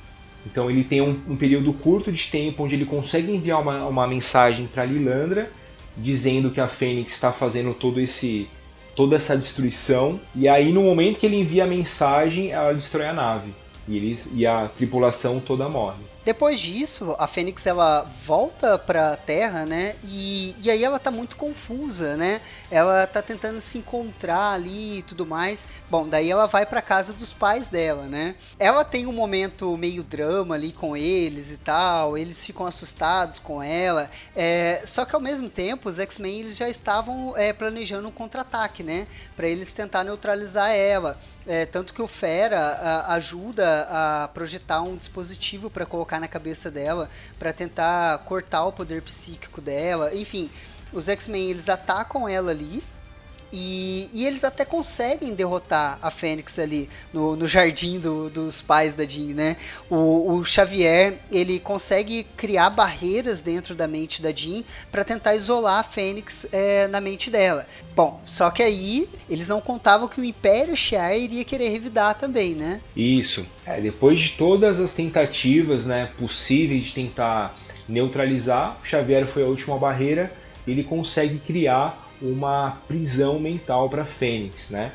[0.46, 4.08] Então ele tem um, um, período curto de tempo onde ele consegue enviar uma, uma
[4.08, 5.50] mensagem para Lilandra
[5.96, 8.50] dizendo que a Fênix está fazendo todo esse
[8.96, 13.14] toda essa destruição e aí no momento que ele envia a mensagem ela destrói a
[13.14, 13.52] nave
[13.88, 16.13] e eles e a tripulação toda morre.
[16.26, 19.96] Depois disso, a Fênix ela volta pra Terra, né?
[20.06, 22.40] E, e aí ela tá muito confusa, né?
[22.72, 25.66] Ela tá tentando se encontrar ali e tudo mais.
[25.90, 28.36] Bom, daí ela vai pra casa dos pais dela, né?
[28.58, 32.18] Ela tem um momento meio drama ali com eles e tal.
[32.18, 34.10] Eles ficam assustados com ela.
[34.34, 38.82] É, só que ao mesmo tempo, os X-Men eles já estavam é, planejando um contra-ataque,
[38.82, 39.08] né?
[39.36, 41.20] Pra eles tentar neutralizar ela.
[41.46, 46.70] É, tanto que o Fera a, ajuda a projetar um dispositivo para colocar na cabeça
[46.72, 50.16] dela, para tentar cortar o poder psíquico dela.
[50.16, 50.50] Enfim,
[50.92, 52.84] os X-Men eles atacam ela ali.
[53.56, 58.96] E, e, eles até conseguem derrotar a Fênix ali no, no jardim do, dos pais
[58.96, 59.58] da Jean, né?
[59.88, 65.82] O, o, Xavier ele consegue criar barreiras dentro da mente da Jean para tentar isolar
[65.82, 67.68] a Fênix é, na mente dela.
[67.96, 72.56] Bom, só que aí eles não contavam que o Império Shi'ar iria querer revidar também,
[72.56, 72.82] né?
[72.96, 73.46] Isso.
[73.68, 77.56] É, depois de todas as tentativas, né, possíveis de tentar
[77.88, 80.34] neutralizar, Xavier foi a última barreira.
[80.66, 84.92] Ele consegue criar uma prisão mental para Fênix, né?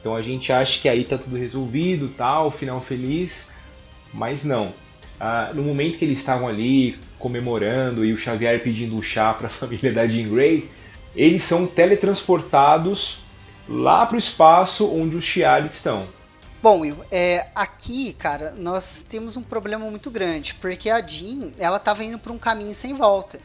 [0.00, 3.52] Então a gente acha que aí tá tudo resolvido, tal, final feliz,
[4.12, 4.72] mas não.
[5.20, 9.48] Ah, no momento que eles estavam ali comemorando e o Xavier pedindo um chá para
[9.48, 10.70] a família da Jean Grey,
[11.16, 13.20] eles são teletransportados
[13.68, 16.06] lá para o espaço onde os Chiares estão.
[16.60, 21.76] Bom, Will, é, aqui, cara, nós temos um problema muito grande, porque a Jean, ela
[21.76, 23.38] estava indo por um caminho sem volta.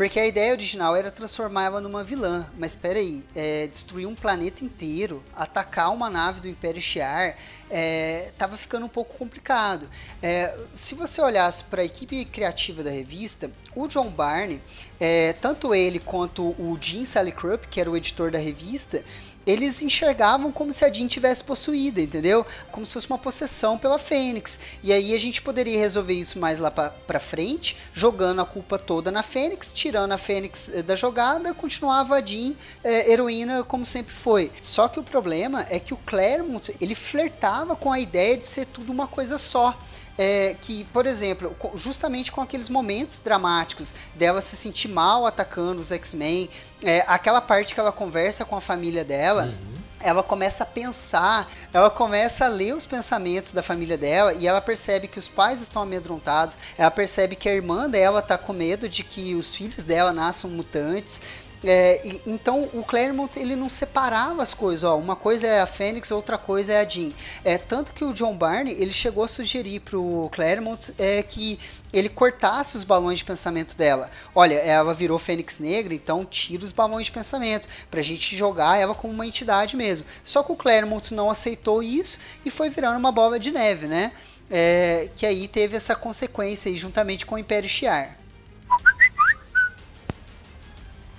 [0.00, 4.64] Porque a ideia original era transformar ela numa vilã, mas peraí, é, destruir um planeta
[4.64, 7.36] inteiro, atacar uma nave do Império Shi'ar,
[7.68, 9.86] é, tava ficando um pouco complicado.
[10.22, 14.62] É, se você olhasse para a equipe criativa da revista, o John Barney,
[14.98, 19.04] é, tanto ele quanto o Jim Salicrup, que era o editor da revista,
[19.46, 22.44] eles enxergavam como se a Jean tivesse possuída, entendeu?
[22.70, 24.60] Como se fosse uma possessão pela Fênix.
[24.82, 28.78] E aí a gente poderia resolver isso mais lá pra, pra frente, jogando a culpa
[28.78, 32.52] toda na Fênix, tirando a Fênix eh, da jogada, continuava a Jean
[32.84, 34.50] é, heroína como sempre foi.
[34.60, 38.66] Só que o problema é que o Claremont, ele flertava com a ideia de ser
[38.66, 39.76] tudo uma coisa só
[40.20, 45.90] é, que, por exemplo, justamente com aqueles momentos dramáticos dela se sentir mal atacando os
[45.90, 46.50] X-Men,
[46.82, 49.44] é, aquela parte que ela conversa com a família dela.
[49.44, 49.80] Uhum.
[49.98, 54.60] Ela começa a pensar, ela começa a ler os pensamentos da família dela e ela
[54.60, 58.90] percebe que os pais estão amedrontados, ela percebe que a irmã dela está com medo
[58.90, 61.22] de que os filhos dela nasçam mutantes.
[61.62, 66.10] É, então o Claremont ele não separava as coisas, ó, uma coisa é a Fênix,
[66.10, 67.10] outra coisa é a Jean.
[67.44, 71.58] É tanto que o John Barney ele chegou a sugerir pro Claremont é, que
[71.92, 74.10] ele cortasse os balões de pensamento dela.
[74.34, 78.94] Olha, ela virou Fênix Negra, então tira os balões de pensamento pra gente jogar ela
[78.94, 80.06] como uma entidade mesmo.
[80.24, 84.12] Só que o Claremont não aceitou isso e foi virando uma bola de neve, né?
[84.50, 88.16] É, que aí teve essa consequência aí, juntamente com o Império Shi'ar.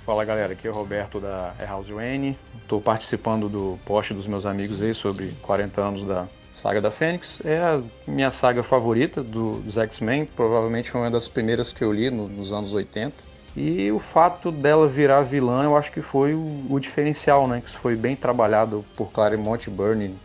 [0.06, 2.36] Fala galera, aqui é o Roberto da House Wayne.
[2.56, 7.40] Estou participando do post dos meus amigos aí sobre 40 anos da saga da Fênix.
[7.46, 11.94] É a minha saga favorita do, dos X-Men, provavelmente foi uma das primeiras que eu
[11.94, 13.14] li no, nos anos 80.
[13.56, 17.62] E o fato dela virar vilã, eu acho que foi o, o diferencial, né?
[17.62, 20.18] Que isso foi bem trabalhado por Claremont Byrne,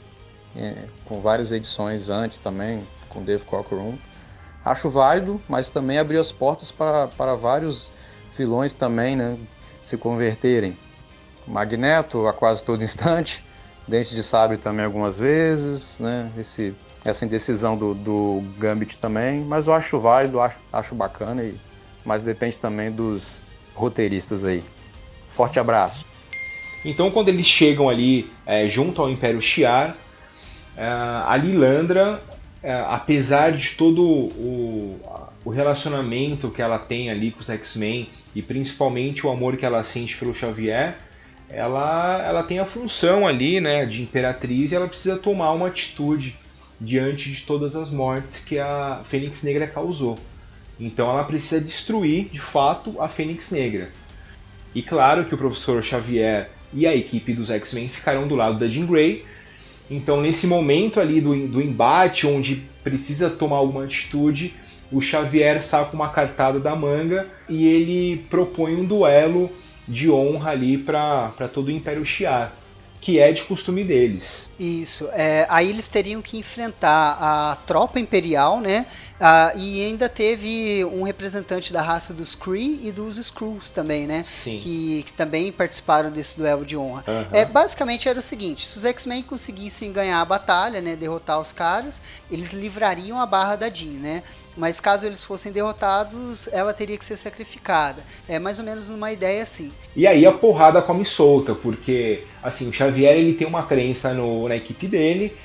[0.57, 3.99] é, com várias edições antes também, com Dave Cockrum.
[4.65, 7.93] Acho válido, mas também abriu as portas para, para vários
[8.37, 9.37] vilões também, né?
[9.87, 10.77] Se converterem.
[11.46, 13.44] Magneto a quase todo instante,
[13.87, 16.29] Dente de Sabre também algumas vezes, né?
[16.37, 21.55] Esse, essa indecisão do, do Gambit também, mas eu acho válido, acho, acho bacana, e,
[22.05, 23.42] mas depende também dos
[23.77, 24.64] roteiristas aí.
[25.31, 26.05] Forte abraço.
[26.85, 29.96] Então, quando eles chegam ali é, junto ao Império Shi'ar,
[30.77, 32.20] é, a Lilandra,
[32.61, 35.01] é, apesar de todo o,
[35.44, 39.83] o relacionamento que ela tem ali com os X-Men e principalmente o amor que ela
[39.83, 40.99] sente pelo Xavier,
[41.49, 46.37] ela, ela tem a função ali, né, de imperatriz e ela precisa tomar uma atitude
[46.79, 50.18] diante de todas as mortes que a Fênix Negra causou.
[50.79, 53.90] Então ela precisa destruir, de fato, a Fênix Negra.
[54.75, 58.68] E claro que o professor Xavier e a equipe dos X-Men ficarão do lado da
[58.68, 59.25] Jean Grey.
[59.90, 64.55] Então nesse momento ali do, do embate, onde precisa tomar alguma atitude,
[64.90, 69.51] o Xavier saca uma cartada da manga e ele propõe um duelo
[69.87, 72.53] de honra ali para todo o Império Shi'ar,
[73.01, 74.51] que é de costume deles.
[74.59, 78.87] Isso, é, aí eles teriam que enfrentar a tropa imperial, né?
[79.18, 84.25] Ah, e ainda teve um representante da raça dos Kree e dos Skrulls também, né?
[84.25, 84.59] Sim.
[84.59, 87.05] Que, que também participaram desse duelo de honra.
[87.07, 87.27] Uhum.
[87.33, 90.96] É, basicamente era o seguinte: se os X-Men conseguissem ganhar a batalha, né?
[90.96, 94.22] Derrotar os caras, eles livrariam a barra da Jean, né?
[94.57, 98.03] Mas caso eles fossem derrotados, ela teria que ser sacrificada.
[98.27, 99.71] É mais ou menos uma ideia assim.
[99.95, 104.49] E aí a porrada come solta, porque assim, o Xavier ele tem uma crença no,
[104.49, 105.37] na equipe dele.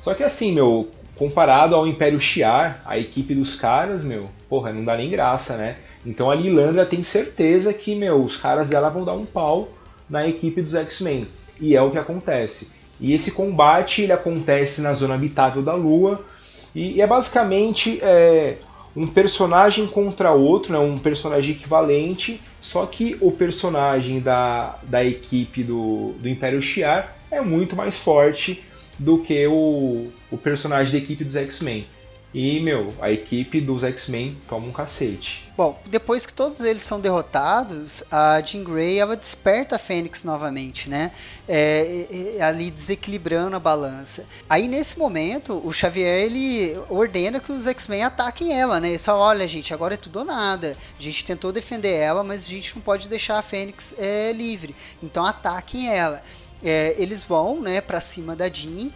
[0.00, 4.84] Só que assim, meu, comparado ao Império Shi'ar, a equipe dos caras, meu, porra, não
[4.84, 5.76] dá nem graça, né?
[6.04, 9.68] Então a Lilandra tem certeza que, meu, os caras dela vão dar um pau
[10.08, 11.26] na equipe dos X-Men.
[11.60, 12.70] E é o que acontece.
[13.00, 16.24] E esse combate ele acontece na zona habitável da Lua,
[16.76, 18.56] e, e é basicamente é,
[18.94, 25.64] um personagem contra outro, né, um personagem equivalente, só que o personagem da, da equipe
[25.64, 28.62] do, do Império Shi'ar é muito mais forte
[28.98, 31.86] do que o, o personagem da equipe dos X-Men.
[32.38, 35.50] E, meu, a equipe dos X-Men toma um cacete.
[35.56, 40.86] Bom, depois que todos eles são derrotados, a Jean Grey ela desperta a Fênix novamente,
[40.86, 41.12] né?
[41.48, 44.26] É, é, ali desequilibrando a balança.
[44.50, 48.90] Aí nesse momento, o Xavier ele ordena que os X-Men ataquem ela, né?
[48.90, 50.76] Ele só olha, gente, agora é tudo ou nada.
[51.00, 54.76] A gente tentou defender ela, mas a gente não pode deixar a Fênix é, livre.
[55.02, 56.22] Então ataquem ela.
[56.68, 58.90] É, eles vão, né, para cima da Jean.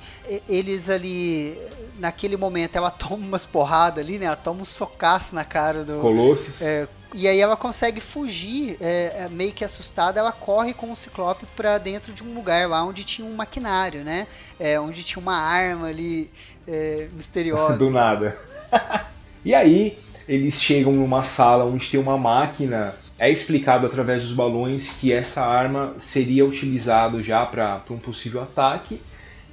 [0.49, 1.57] Eles ali,
[1.99, 4.27] naquele momento, ela toma umas porradas ali, né?
[4.27, 6.01] Ela toma um socaço na cara do.
[6.01, 6.61] Colossus.
[6.61, 10.97] É, e aí ela consegue fugir, é, é meio que assustada, ela corre com o
[10.97, 14.29] Ciclope para dentro de um lugar lá onde tinha um maquinário, né?
[14.59, 16.31] É, onde tinha uma arma ali
[16.69, 17.75] é, misteriosa.
[17.79, 18.39] Do nada.
[19.45, 24.95] e aí eles chegam numa sala onde tem uma máquina é explicado através dos balões
[24.95, 29.01] que essa arma seria utilizada já para um possível ataque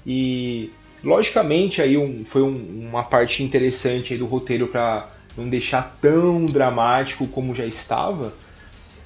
[0.05, 0.71] e
[1.03, 7.27] logicamente aí um, foi um, uma parte interessante do roteiro para não deixar tão dramático
[7.27, 8.33] como já estava.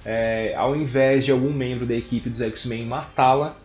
[0.06, 3.56] É, ao invés de algum membro da equipe dos X-Men matá-la,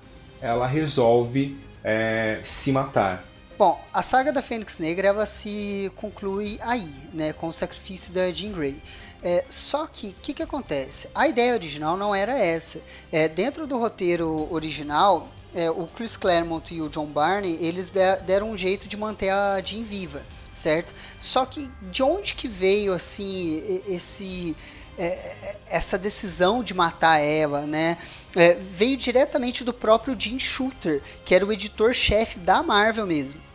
[0.41, 3.25] ela resolve é, se matar.
[3.59, 8.31] Bom, a saga da Fênix Negra ela se conclui aí, né, com o sacrifício da
[8.31, 8.77] Jean Grey.
[9.23, 11.09] É, só que, o que, que acontece?
[11.15, 12.83] A ideia original não era essa.
[13.11, 17.91] É, dentro do roteiro original, é, o Chris Claremont e o John Barney, eles
[18.27, 20.93] deram um jeito de manter a Jean viva, certo?
[21.19, 24.55] Só que de onde que veio, assim, esse...
[24.99, 27.99] É, essa decisão de matar ela, né?
[28.35, 33.46] É, veio diretamente do próprio Jim Shooter, que era o editor-chefe da Marvel mesmo.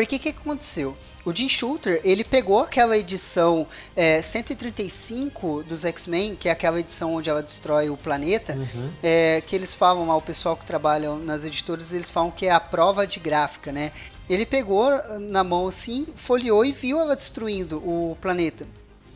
[0.00, 0.96] Porque que aconteceu?
[1.26, 7.14] O Jim Shooter, ele pegou aquela edição é, 135 dos X-Men, que é aquela edição
[7.14, 8.90] onde ela destrói o planeta, uhum.
[9.02, 12.50] é, que eles falam lá, o pessoal que trabalha nas editoras, eles falam que é
[12.50, 13.92] a prova de gráfica, né?
[14.26, 18.66] Ele pegou na mão assim, folheou e viu ela destruindo o planeta.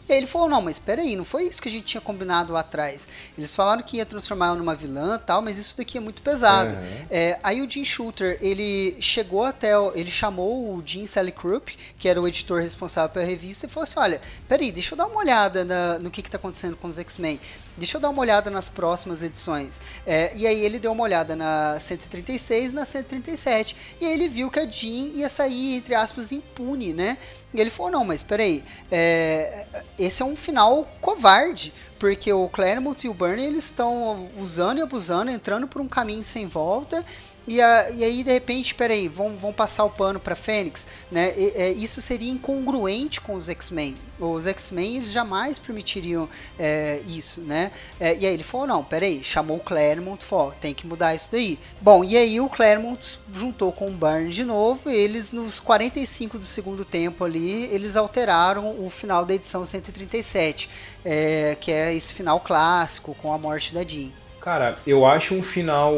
[0.09, 2.01] E aí ele falou, não, mas espera aí, não foi isso que a gente tinha
[2.01, 3.09] combinado lá atrás.
[3.37, 6.75] Eles falaram que ia transformar ela numa vilã tal, mas isso daqui é muito pesado.
[6.75, 7.07] Uhum.
[7.11, 12.09] É, aí o Jim Shooter, ele chegou até, ele chamou o Jim Sally Krupp, que
[12.09, 15.19] era o editor responsável pela revista, e falou assim, olha, peraí, deixa eu dar uma
[15.19, 17.40] olhada na, no que está acontecendo com os X-Men.
[17.77, 19.81] Deixa eu dar uma olhada nas próximas edições.
[20.07, 23.77] É, e aí ele deu uma olhada na 136 e na 137.
[24.01, 27.19] E aí ele viu que a Jean ia sair, entre aspas, impune, né?
[27.55, 29.64] E ele falou, não, mas peraí, é,
[29.97, 34.83] esse é um final covarde, porque o Claremont e o Bernie eles estão usando e
[34.83, 37.05] abusando, entrando por um caminho sem volta,
[37.46, 41.33] e, a, e aí, de repente, peraí, vão, vão passar o pano para Fênix, né?
[41.37, 43.96] E, é, isso seria incongruente com os X-Men.
[44.18, 46.28] Os X-Men eles jamais permitiriam
[46.59, 47.70] é, isso, né?
[48.00, 51.30] É, e aí ele falou, não, peraí, chamou o Claremont, falou, tem que mudar isso
[51.33, 51.59] daí.
[51.80, 56.44] Bom, e aí o Claremont juntou com o Byrne de novo, eles nos 45 do
[56.44, 60.70] segundo tempo ali, eles alteraram o final da edição 137,
[61.04, 64.09] é, que é esse final clássico com a morte da Jean.
[64.40, 65.94] Cara, eu acho um final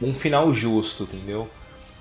[0.00, 1.48] um final justo, entendeu?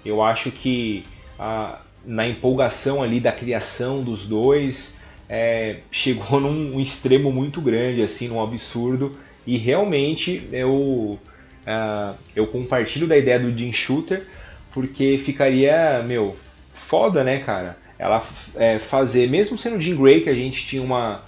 [0.05, 1.03] Eu acho que
[1.39, 4.95] a, na empolgação ali da criação dos dois
[5.29, 9.17] é, chegou num um extremo muito grande, assim, num absurdo.
[9.45, 14.25] E realmente eu, uh, eu compartilho da ideia do Jim Shooter,
[14.71, 16.35] porque ficaria, meu,
[16.73, 17.77] foda, né, cara?
[17.97, 21.23] Ela é, fazer, mesmo sendo Jean Grey, que a gente tinha uma,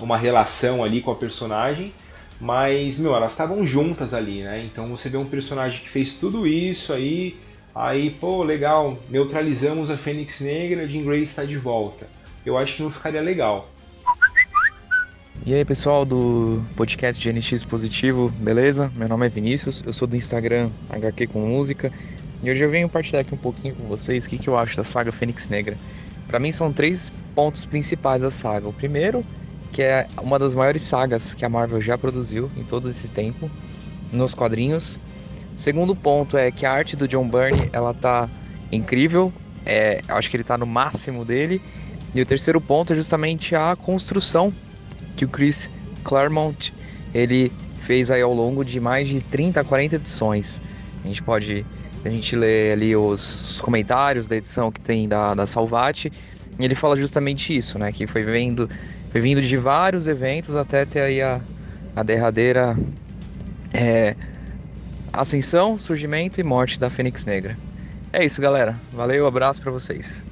[0.00, 1.92] uma relação ali com a personagem,
[2.40, 4.64] mas, meu, elas estavam juntas ali, né?
[4.64, 7.36] Então você vê um personagem que fez tudo isso aí,
[7.74, 12.06] aí, pô, legal, neutralizamos a Fênix Negra, Jean Grey está de volta.
[12.44, 13.70] Eu acho que não ficaria legal.
[15.46, 18.90] E aí, pessoal do podcast GNX Positivo, beleza?
[18.96, 21.92] Meu nome é Vinícius, eu sou do Instagram HQ com Música
[22.42, 24.76] e hoje eu venho partilhar aqui um pouquinho com vocês o que, que eu acho
[24.76, 25.76] da saga Fênix Negra.
[26.26, 28.68] Para mim são três pontos principais da saga.
[28.68, 29.24] O primeiro
[29.74, 33.50] que é uma das maiores sagas que a Marvel já produziu em todo esse tempo
[34.12, 35.00] nos quadrinhos.
[35.56, 38.30] O segundo ponto é que a arte do John Byrne ela tá
[38.70, 39.32] incrível,
[39.66, 41.60] é, acho que ele tá no máximo dele.
[42.14, 44.54] E o terceiro ponto é justamente a construção
[45.16, 45.68] que o Chris
[46.04, 46.72] Claremont
[47.12, 50.62] ele fez aí ao longo de mais de 30, 40 edições.
[51.02, 51.66] A gente pode
[52.04, 56.12] a gente lê ali os, os comentários da edição que tem da, da Salvati,
[56.60, 57.90] e ele fala justamente isso, né?
[57.90, 58.68] Que foi vendo
[59.20, 61.40] vindo de vários eventos até ter aí a,
[61.94, 62.76] a derradeira
[63.72, 64.16] é,
[65.12, 67.56] ascensão, surgimento e morte da Fênix Negra.
[68.12, 68.76] É isso, galera.
[68.92, 70.24] Valeu, abraço para vocês.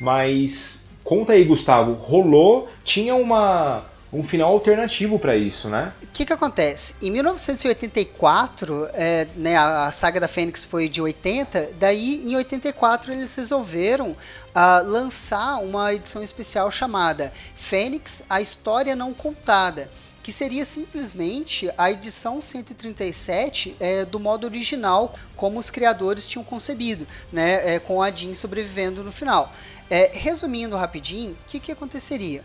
[0.00, 3.84] Mas Conta aí, Gustavo, rolou, tinha uma
[4.16, 5.92] um final alternativo para isso, né?
[6.02, 6.94] O que, que acontece?
[7.02, 13.34] Em 1984, é, né, a, saga da Fênix foi de 80, daí em 84 eles
[13.34, 19.90] resolveram uh, lançar uma edição especial chamada Fênix, a História Não Contada
[20.22, 27.06] que seria simplesmente a edição 137 é, do modo original, como os criadores tinham concebido,
[27.32, 29.52] né, é, com a Jean sobrevivendo no final.
[29.88, 32.42] É, resumindo rapidinho, o que, que aconteceria?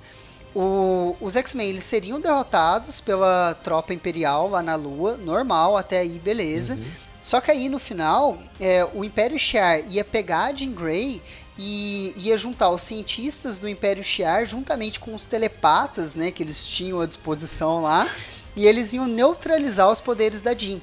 [0.54, 6.20] O, os X-Men eles seriam derrotados pela tropa imperial lá na Lua, normal, até aí
[6.20, 6.76] beleza.
[6.76, 6.84] Uhum.
[7.22, 11.22] Só que aí no final, é, o Império Shi'ar ia pegar a Jean Grey
[11.58, 16.68] e ia juntar os cientistas do Império Shi'ar juntamente com os telepatas, né, que eles
[16.68, 18.10] tinham à disposição lá,
[18.56, 20.80] e eles iam neutralizar os poderes da Jean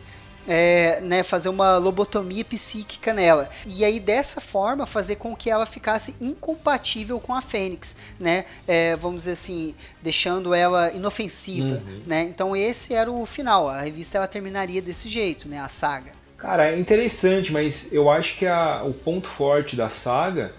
[0.47, 3.49] é, né, fazer uma lobotomia psíquica nela.
[3.67, 8.45] E aí, dessa forma, fazer com que ela ficasse incompatível com a Fênix, né?
[8.67, 12.03] É, vamos dizer assim, deixando ela inofensiva, uhum.
[12.07, 12.23] né?
[12.23, 13.69] Então esse era o final.
[13.69, 15.59] A revista ela terminaria desse jeito, né?
[15.59, 16.13] A saga.
[16.39, 20.53] Cara, é interessante, mas eu acho que a, o ponto forte da saga,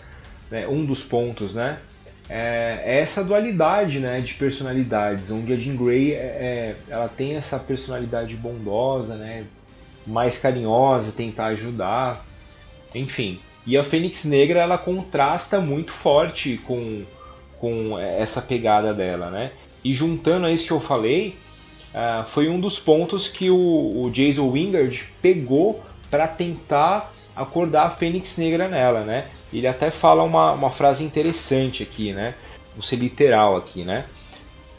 [0.51, 1.79] né, um dos pontos, né?
[2.29, 7.35] É, é essa dualidade né, de personalidades, onde a Jean Grey é, é ela tem
[7.35, 9.45] essa personalidade bondosa, né,
[10.09, 12.25] mais carinhosa, tentar ajudar,
[12.93, 13.39] enfim.
[13.65, 17.03] E a Fênix Negra ela contrasta muito forte com,
[17.59, 19.51] com essa pegada dela, né?
[19.83, 21.37] E juntando a isso que eu falei,
[21.93, 27.89] uh, foi um dos pontos que o, o Jason Wingard pegou para tentar acordar a
[27.91, 29.27] Fênix Negra nela, né?
[29.53, 32.33] Ele até fala uma, uma frase interessante aqui, né?
[32.73, 34.05] Vou ser literal aqui, né?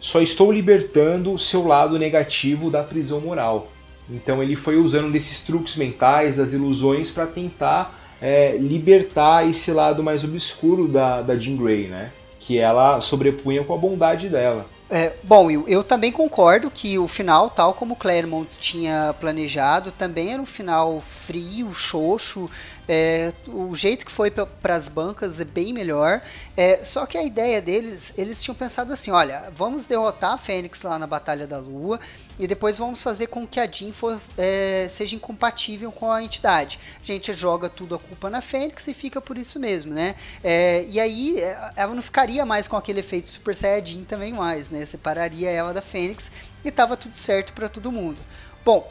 [0.00, 3.68] Só estou libertando o seu lado negativo da prisão moral.
[4.10, 10.02] Então ele foi usando desses truques mentais, das ilusões, para tentar é, libertar esse lado
[10.02, 12.10] mais obscuro da, da Jean Grey, né?
[12.38, 14.66] Que ela sobrepunha com a bondade dela.
[14.92, 20.32] É, bom, eu, eu, também concordo que o final, tal como Claremont tinha planejado, também
[20.32, 22.50] era um final frio, xoxo,
[22.88, 26.20] é, o jeito que foi para as bancas é bem melhor.
[26.56, 30.82] É, só que a ideia deles, eles tinham pensado assim: olha, vamos derrotar a Fênix
[30.82, 32.00] lá na Batalha da Lua
[32.38, 36.80] e depois vamos fazer com que a Jean for, é, seja incompatível com a entidade.
[37.00, 40.14] A gente joga tudo a culpa na Fênix e fica por isso mesmo, né?
[40.42, 44.70] É, e aí é, ela não ficaria mais com aquele efeito Super Saiyajin também mais,
[44.70, 44.84] né?
[44.86, 46.32] Separaria ela da Fênix
[46.64, 48.18] e tava tudo certo para todo mundo.
[48.64, 48.90] Bom,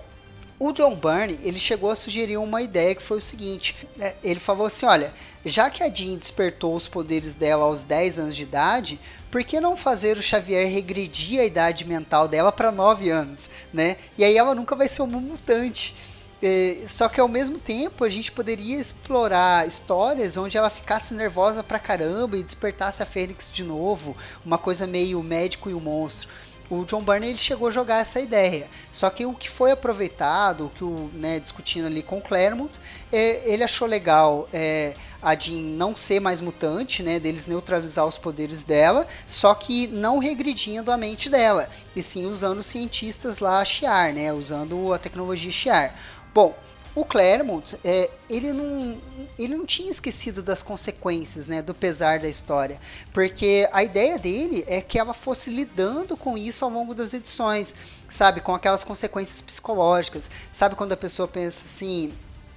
[0.59, 4.13] o John Byrne, ele chegou a sugerir uma ideia que foi o seguinte, né?
[4.21, 5.13] ele falou assim, olha,
[5.45, 8.99] já que a Jean despertou os poderes dela aos 10 anos de idade,
[9.31, 13.95] por que não fazer o Xavier regredir a idade mental dela para 9 anos, né?
[14.17, 15.95] E aí ela nunca vai ser uma mutante.
[16.41, 21.61] É, só que ao mesmo tempo a gente poderia explorar histórias onde ela ficasse nervosa
[21.63, 26.29] pra caramba e despertasse a Fênix de novo, uma coisa meio médico e o monstro
[26.69, 28.67] o John Byrne ele chegou a jogar essa ideia.
[28.91, 32.79] Só que o que foi aproveitado, o que o né, discutindo ali com o Claremont,
[33.11, 38.17] é, ele achou legal é, a Jean não ser mais mutante, né, deles neutralizar os
[38.17, 43.63] poderes dela, só que não regredindo a mente dela, e sim usando os cientistas lá
[43.65, 45.95] Shiar, né, usando a tecnologia Shiar.
[46.33, 46.55] Bom,
[46.95, 48.97] o Claremont, é, ele, não,
[49.37, 52.79] ele não tinha esquecido das consequências, né, do pesar da história,
[53.13, 57.75] porque a ideia dele é que ela fosse lidando com isso ao longo das edições,
[58.09, 62.11] sabe, com aquelas consequências psicológicas, sabe quando a pessoa pensa assim,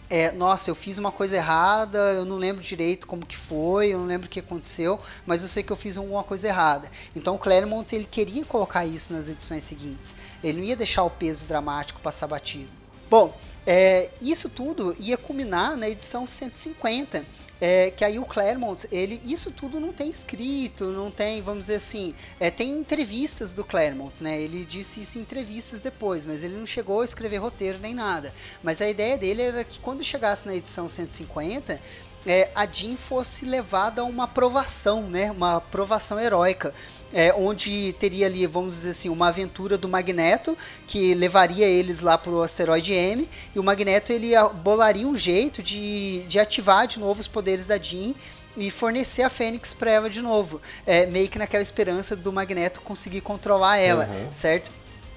[0.09, 3.99] é, nossa, eu fiz uma coisa errada, eu não lembro direito como que foi, eu
[3.99, 6.91] não lembro o que aconteceu, mas eu sei que eu fiz alguma coisa errada.
[7.17, 10.15] Então o Claremont ele queria colocar isso nas edições seguintes.
[10.45, 12.69] Ele não ia deixar o peso dramático passar batido.
[13.09, 13.35] Bom,
[13.67, 17.25] é, isso tudo ia culminar na edição 150,
[17.61, 21.77] é, que aí o Claremont, ele, isso tudo não tem escrito, não tem, vamos dizer
[21.77, 24.41] assim, é, tem entrevistas do Claremont, né?
[24.41, 28.35] Ele disse isso em entrevistas depois, mas ele não chegou a escrever roteiro nem nada.
[28.65, 31.81] Mas a ideia dele era que quando chegasse na edição 150,
[32.27, 35.31] é, a Jean fosse levada a uma aprovação, né?
[35.31, 36.75] Uma aprovação heróica
[37.13, 40.57] é, onde teria ali, vamos dizer assim, uma aventura do Magneto
[40.87, 44.31] que levaria eles lá para o asteroide M e o Magneto ele
[44.63, 48.15] bolaria um jeito de, de ativar de novo os poderes da Jean
[48.57, 52.81] e fornecer a Fênix para ela de novo, é, meio que naquela esperança do Magneto
[52.81, 54.33] conseguir controlar ela, uhum.
[54.33, 54.71] certo?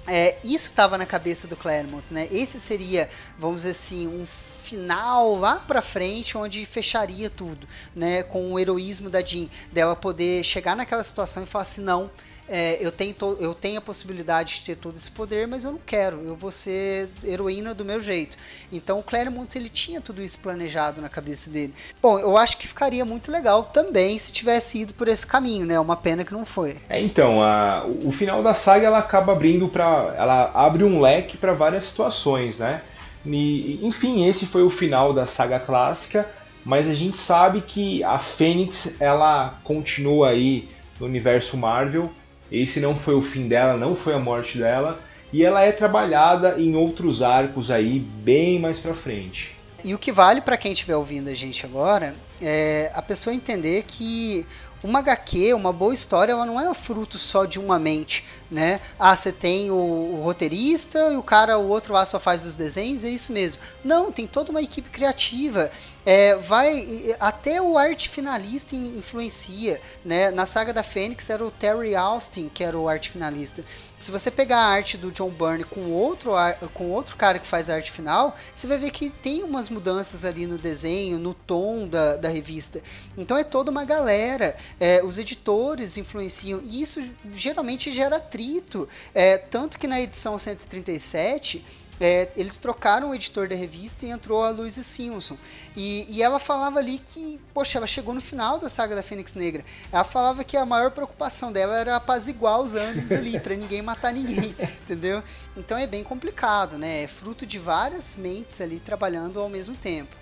[0.08, 2.28] É, isso estava na cabeça do Claremont, né?
[2.32, 4.26] Esse seria, vamos dizer assim, um
[4.66, 8.24] final lá pra frente, onde fecharia tudo, né?
[8.24, 12.10] Com o heroísmo da Jean, dela poder chegar naquela situação e falar assim, não,
[12.48, 15.80] é, eu, tenho eu tenho a possibilidade de ter todo esse poder, mas eu não
[15.84, 18.38] quero, eu vou ser heroína do meu jeito.
[18.72, 21.74] Então o Claremont ele tinha tudo isso planejado na cabeça dele.
[22.02, 25.80] Bom, eu acho que ficaria muito legal também se tivesse ido por esse caminho, né?
[25.80, 26.78] Uma pena que não foi.
[26.88, 31.38] É, então, a, o final da saga ela acaba abrindo para, ela abre um leque
[31.38, 32.82] para várias situações, né?
[33.26, 36.30] E, enfim, esse foi o final da saga clássica,
[36.64, 40.70] mas a gente sabe que a Fênix ela continua aí
[41.00, 42.12] no universo Marvel.
[42.52, 45.00] Esse não foi o fim dela, não foi a morte dela,
[45.34, 49.56] e ela é trabalhada em outros arcos aí bem mais para frente.
[49.84, 53.84] E o que vale para quem estiver ouvindo a gente agora é a pessoa entender
[53.88, 54.46] que
[54.86, 58.80] uma HQ, uma boa história, ela não é fruto só de uma mente, né?
[59.00, 62.54] Ah, você tem o, o, roteirista e o cara, o outro lá só faz os
[62.54, 63.60] desenhos, é isso mesmo.
[63.84, 65.72] Não, tem toda uma equipe criativa.
[66.06, 70.30] É, vai até o arte finalista influencia, né?
[70.30, 73.64] Na saga da Fênix era o Terry Austin que era o arte finalista.
[73.98, 76.34] Se você pegar a arte do John Byrne com outro,
[76.74, 80.26] com outro cara que faz a arte final, você vai ver que tem umas mudanças
[80.26, 82.84] ali no desenho, no tom da, da revista.
[83.18, 84.56] Então é toda uma galera.
[84.80, 86.62] É, os editores influenciam.
[86.64, 87.02] E isso
[87.34, 88.88] geralmente gera atrito.
[89.14, 91.66] É, tanto que na edição 137
[92.00, 95.38] é, eles trocaram o editor da revista e entrou a Louise Simpson.
[95.76, 99.34] E, e, ela falava ali que, poxa, ela chegou no final da saga da Fênix
[99.34, 99.64] Negra.
[99.92, 104.14] Ela falava que a maior preocupação dela era apaziguar os ânimos ali, para ninguém matar
[104.14, 105.24] ninguém, entendeu?
[105.56, 107.04] Então é bem complicado, né?
[107.04, 110.16] É fruto de várias mentes ali trabalhando ao mesmo tempo.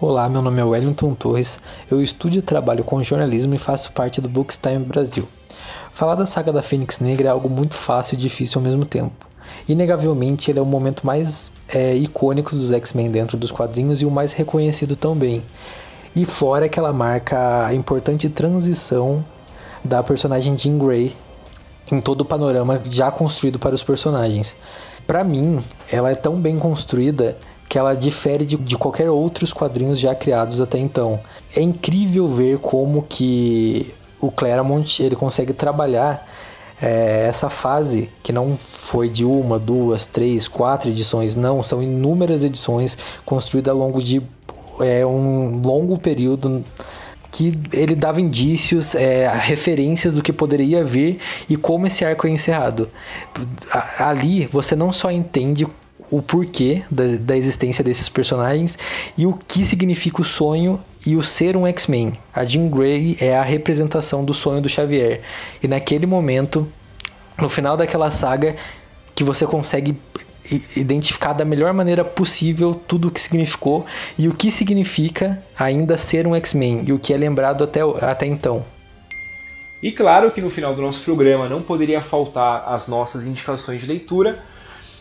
[0.00, 1.58] Olá, meu nome é Wellington Torres.
[1.90, 5.28] Eu estudo e trabalho com jornalismo e faço parte do Bookstime Brasil.
[5.92, 9.27] Falar da saga da Fênix Negra é algo muito fácil e difícil ao mesmo tempo.
[9.68, 14.10] Inegavelmente, ele é o momento mais é, icônico dos X-Men dentro dos quadrinhos e o
[14.10, 15.42] mais reconhecido também.
[16.14, 19.24] E fora que ela marca a importante transição
[19.84, 21.16] da personagem Jean Grey
[21.90, 24.54] em todo o panorama já construído para os personagens.
[25.06, 27.36] Para mim, ela é tão bem construída
[27.68, 31.20] que ela difere de, de qualquer outros quadrinhos já criados até então.
[31.54, 36.26] É incrível ver como que o Claremont ele consegue trabalhar
[36.80, 42.44] é, essa fase que não foi de uma, duas, três, quatro edições, não, são inúmeras
[42.44, 44.22] edições construídas ao longo de
[44.80, 46.64] é, um longo período
[47.30, 51.18] que ele dava indícios, é, referências do que poderia vir
[51.48, 52.88] e como esse arco é encerrado.
[53.98, 55.66] Ali você não só entende
[56.10, 58.78] o porquê da, da existência desses personagens
[59.16, 62.14] e o que significa o sonho e o ser um X-Men.
[62.34, 65.22] A Jean Grey é a representação do sonho do Xavier.
[65.62, 66.66] E naquele momento,
[67.38, 68.56] no final daquela saga,
[69.14, 69.96] que você consegue
[70.76, 73.84] identificar da melhor maneira possível tudo o que significou
[74.18, 78.26] e o que significa ainda ser um X-Men e o que é lembrado até, até
[78.26, 78.64] então.
[79.82, 83.86] E claro que no final do nosso programa não poderia faltar as nossas indicações de
[83.86, 84.42] leitura.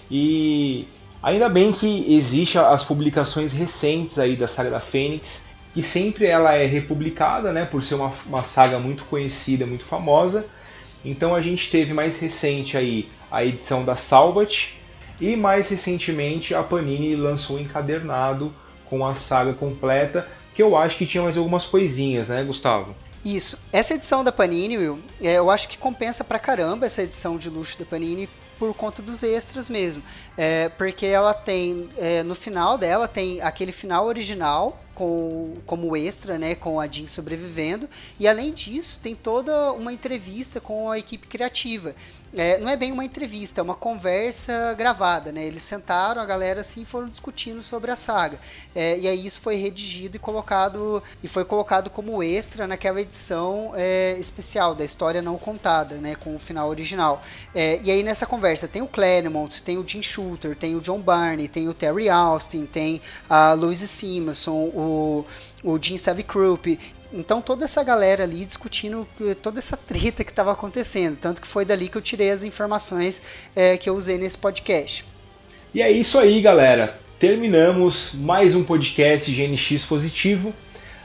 [0.10, 0.88] E
[1.22, 5.47] ainda bem que existe as publicações recentes aí da saga da Fênix,
[5.78, 10.48] que sempre ela é republicada, né, por ser uma, uma saga muito conhecida, muito famosa.
[11.06, 14.74] Então a gente teve mais recente aí a edição da Salvat
[15.22, 18.52] e mais recentemente a Panini lançou um encadernado
[18.90, 22.96] com a saga completa, que eu acho que tinha mais algumas coisinhas, né, Gustavo?
[23.24, 23.62] Isso.
[23.72, 27.52] Essa edição da Panini, Will, é, eu acho que compensa pra caramba essa edição de
[27.52, 30.02] luxo da Panini por conta dos extras mesmo.
[30.36, 36.40] É, porque ela tem, é, no final dela, tem aquele final original, com, como extra,
[36.40, 37.88] né, com a Jean sobrevivendo,
[38.20, 41.94] e além disso tem toda uma entrevista com a equipe criativa
[42.36, 45.46] é, não é bem uma entrevista, é uma conversa gravada, né?
[45.46, 48.40] Eles sentaram, a galera assim foram discutindo sobre a saga.
[48.76, 53.72] É, e aí isso foi redigido e colocado e foi colocado como extra naquela edição
[53.76, 56.16] é, especial da história não contada, né?
[56.16, 57.22] Com o final original.
[57.56, 61.00] É, e aí nessa conversa tem o Claremont, tem o Jim Shooter, tem o John
[61.00, 65.26] Barney, tem o Terry Austin, tem a Louise Simonson, o
[65.64, 66.80] o Jim Savicrup
[67.14, 71.48] então toda essa galera ali discutindo eh, toda essa treta que estava acontecendo, tanto que
[71.48, 73.22] foi dali que eu tirei as informações
[73.56, 75.06] é, que eu usei nesse podcast.
[75.74, 77.00] E é isso aí, galera.
[77.20, 80.54] Terminamos mais um podcast GNX positivo.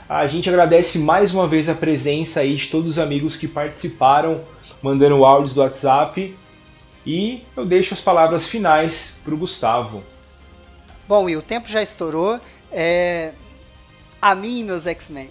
[0.08, 4.42] A gente agradece mais uma vez a presença aí de todos os amigos que participaram,
[4.82, 6.36] mandando áudios do WhatsApp.
[7.06, 10.02] E eu deixo as palavras finais para o Gustavo.
[11.08, 12.38] Bom, e o tempo já estourou.
[12.70, 13.32] É...
[14.20, 15.30] A mim, meus X-Men.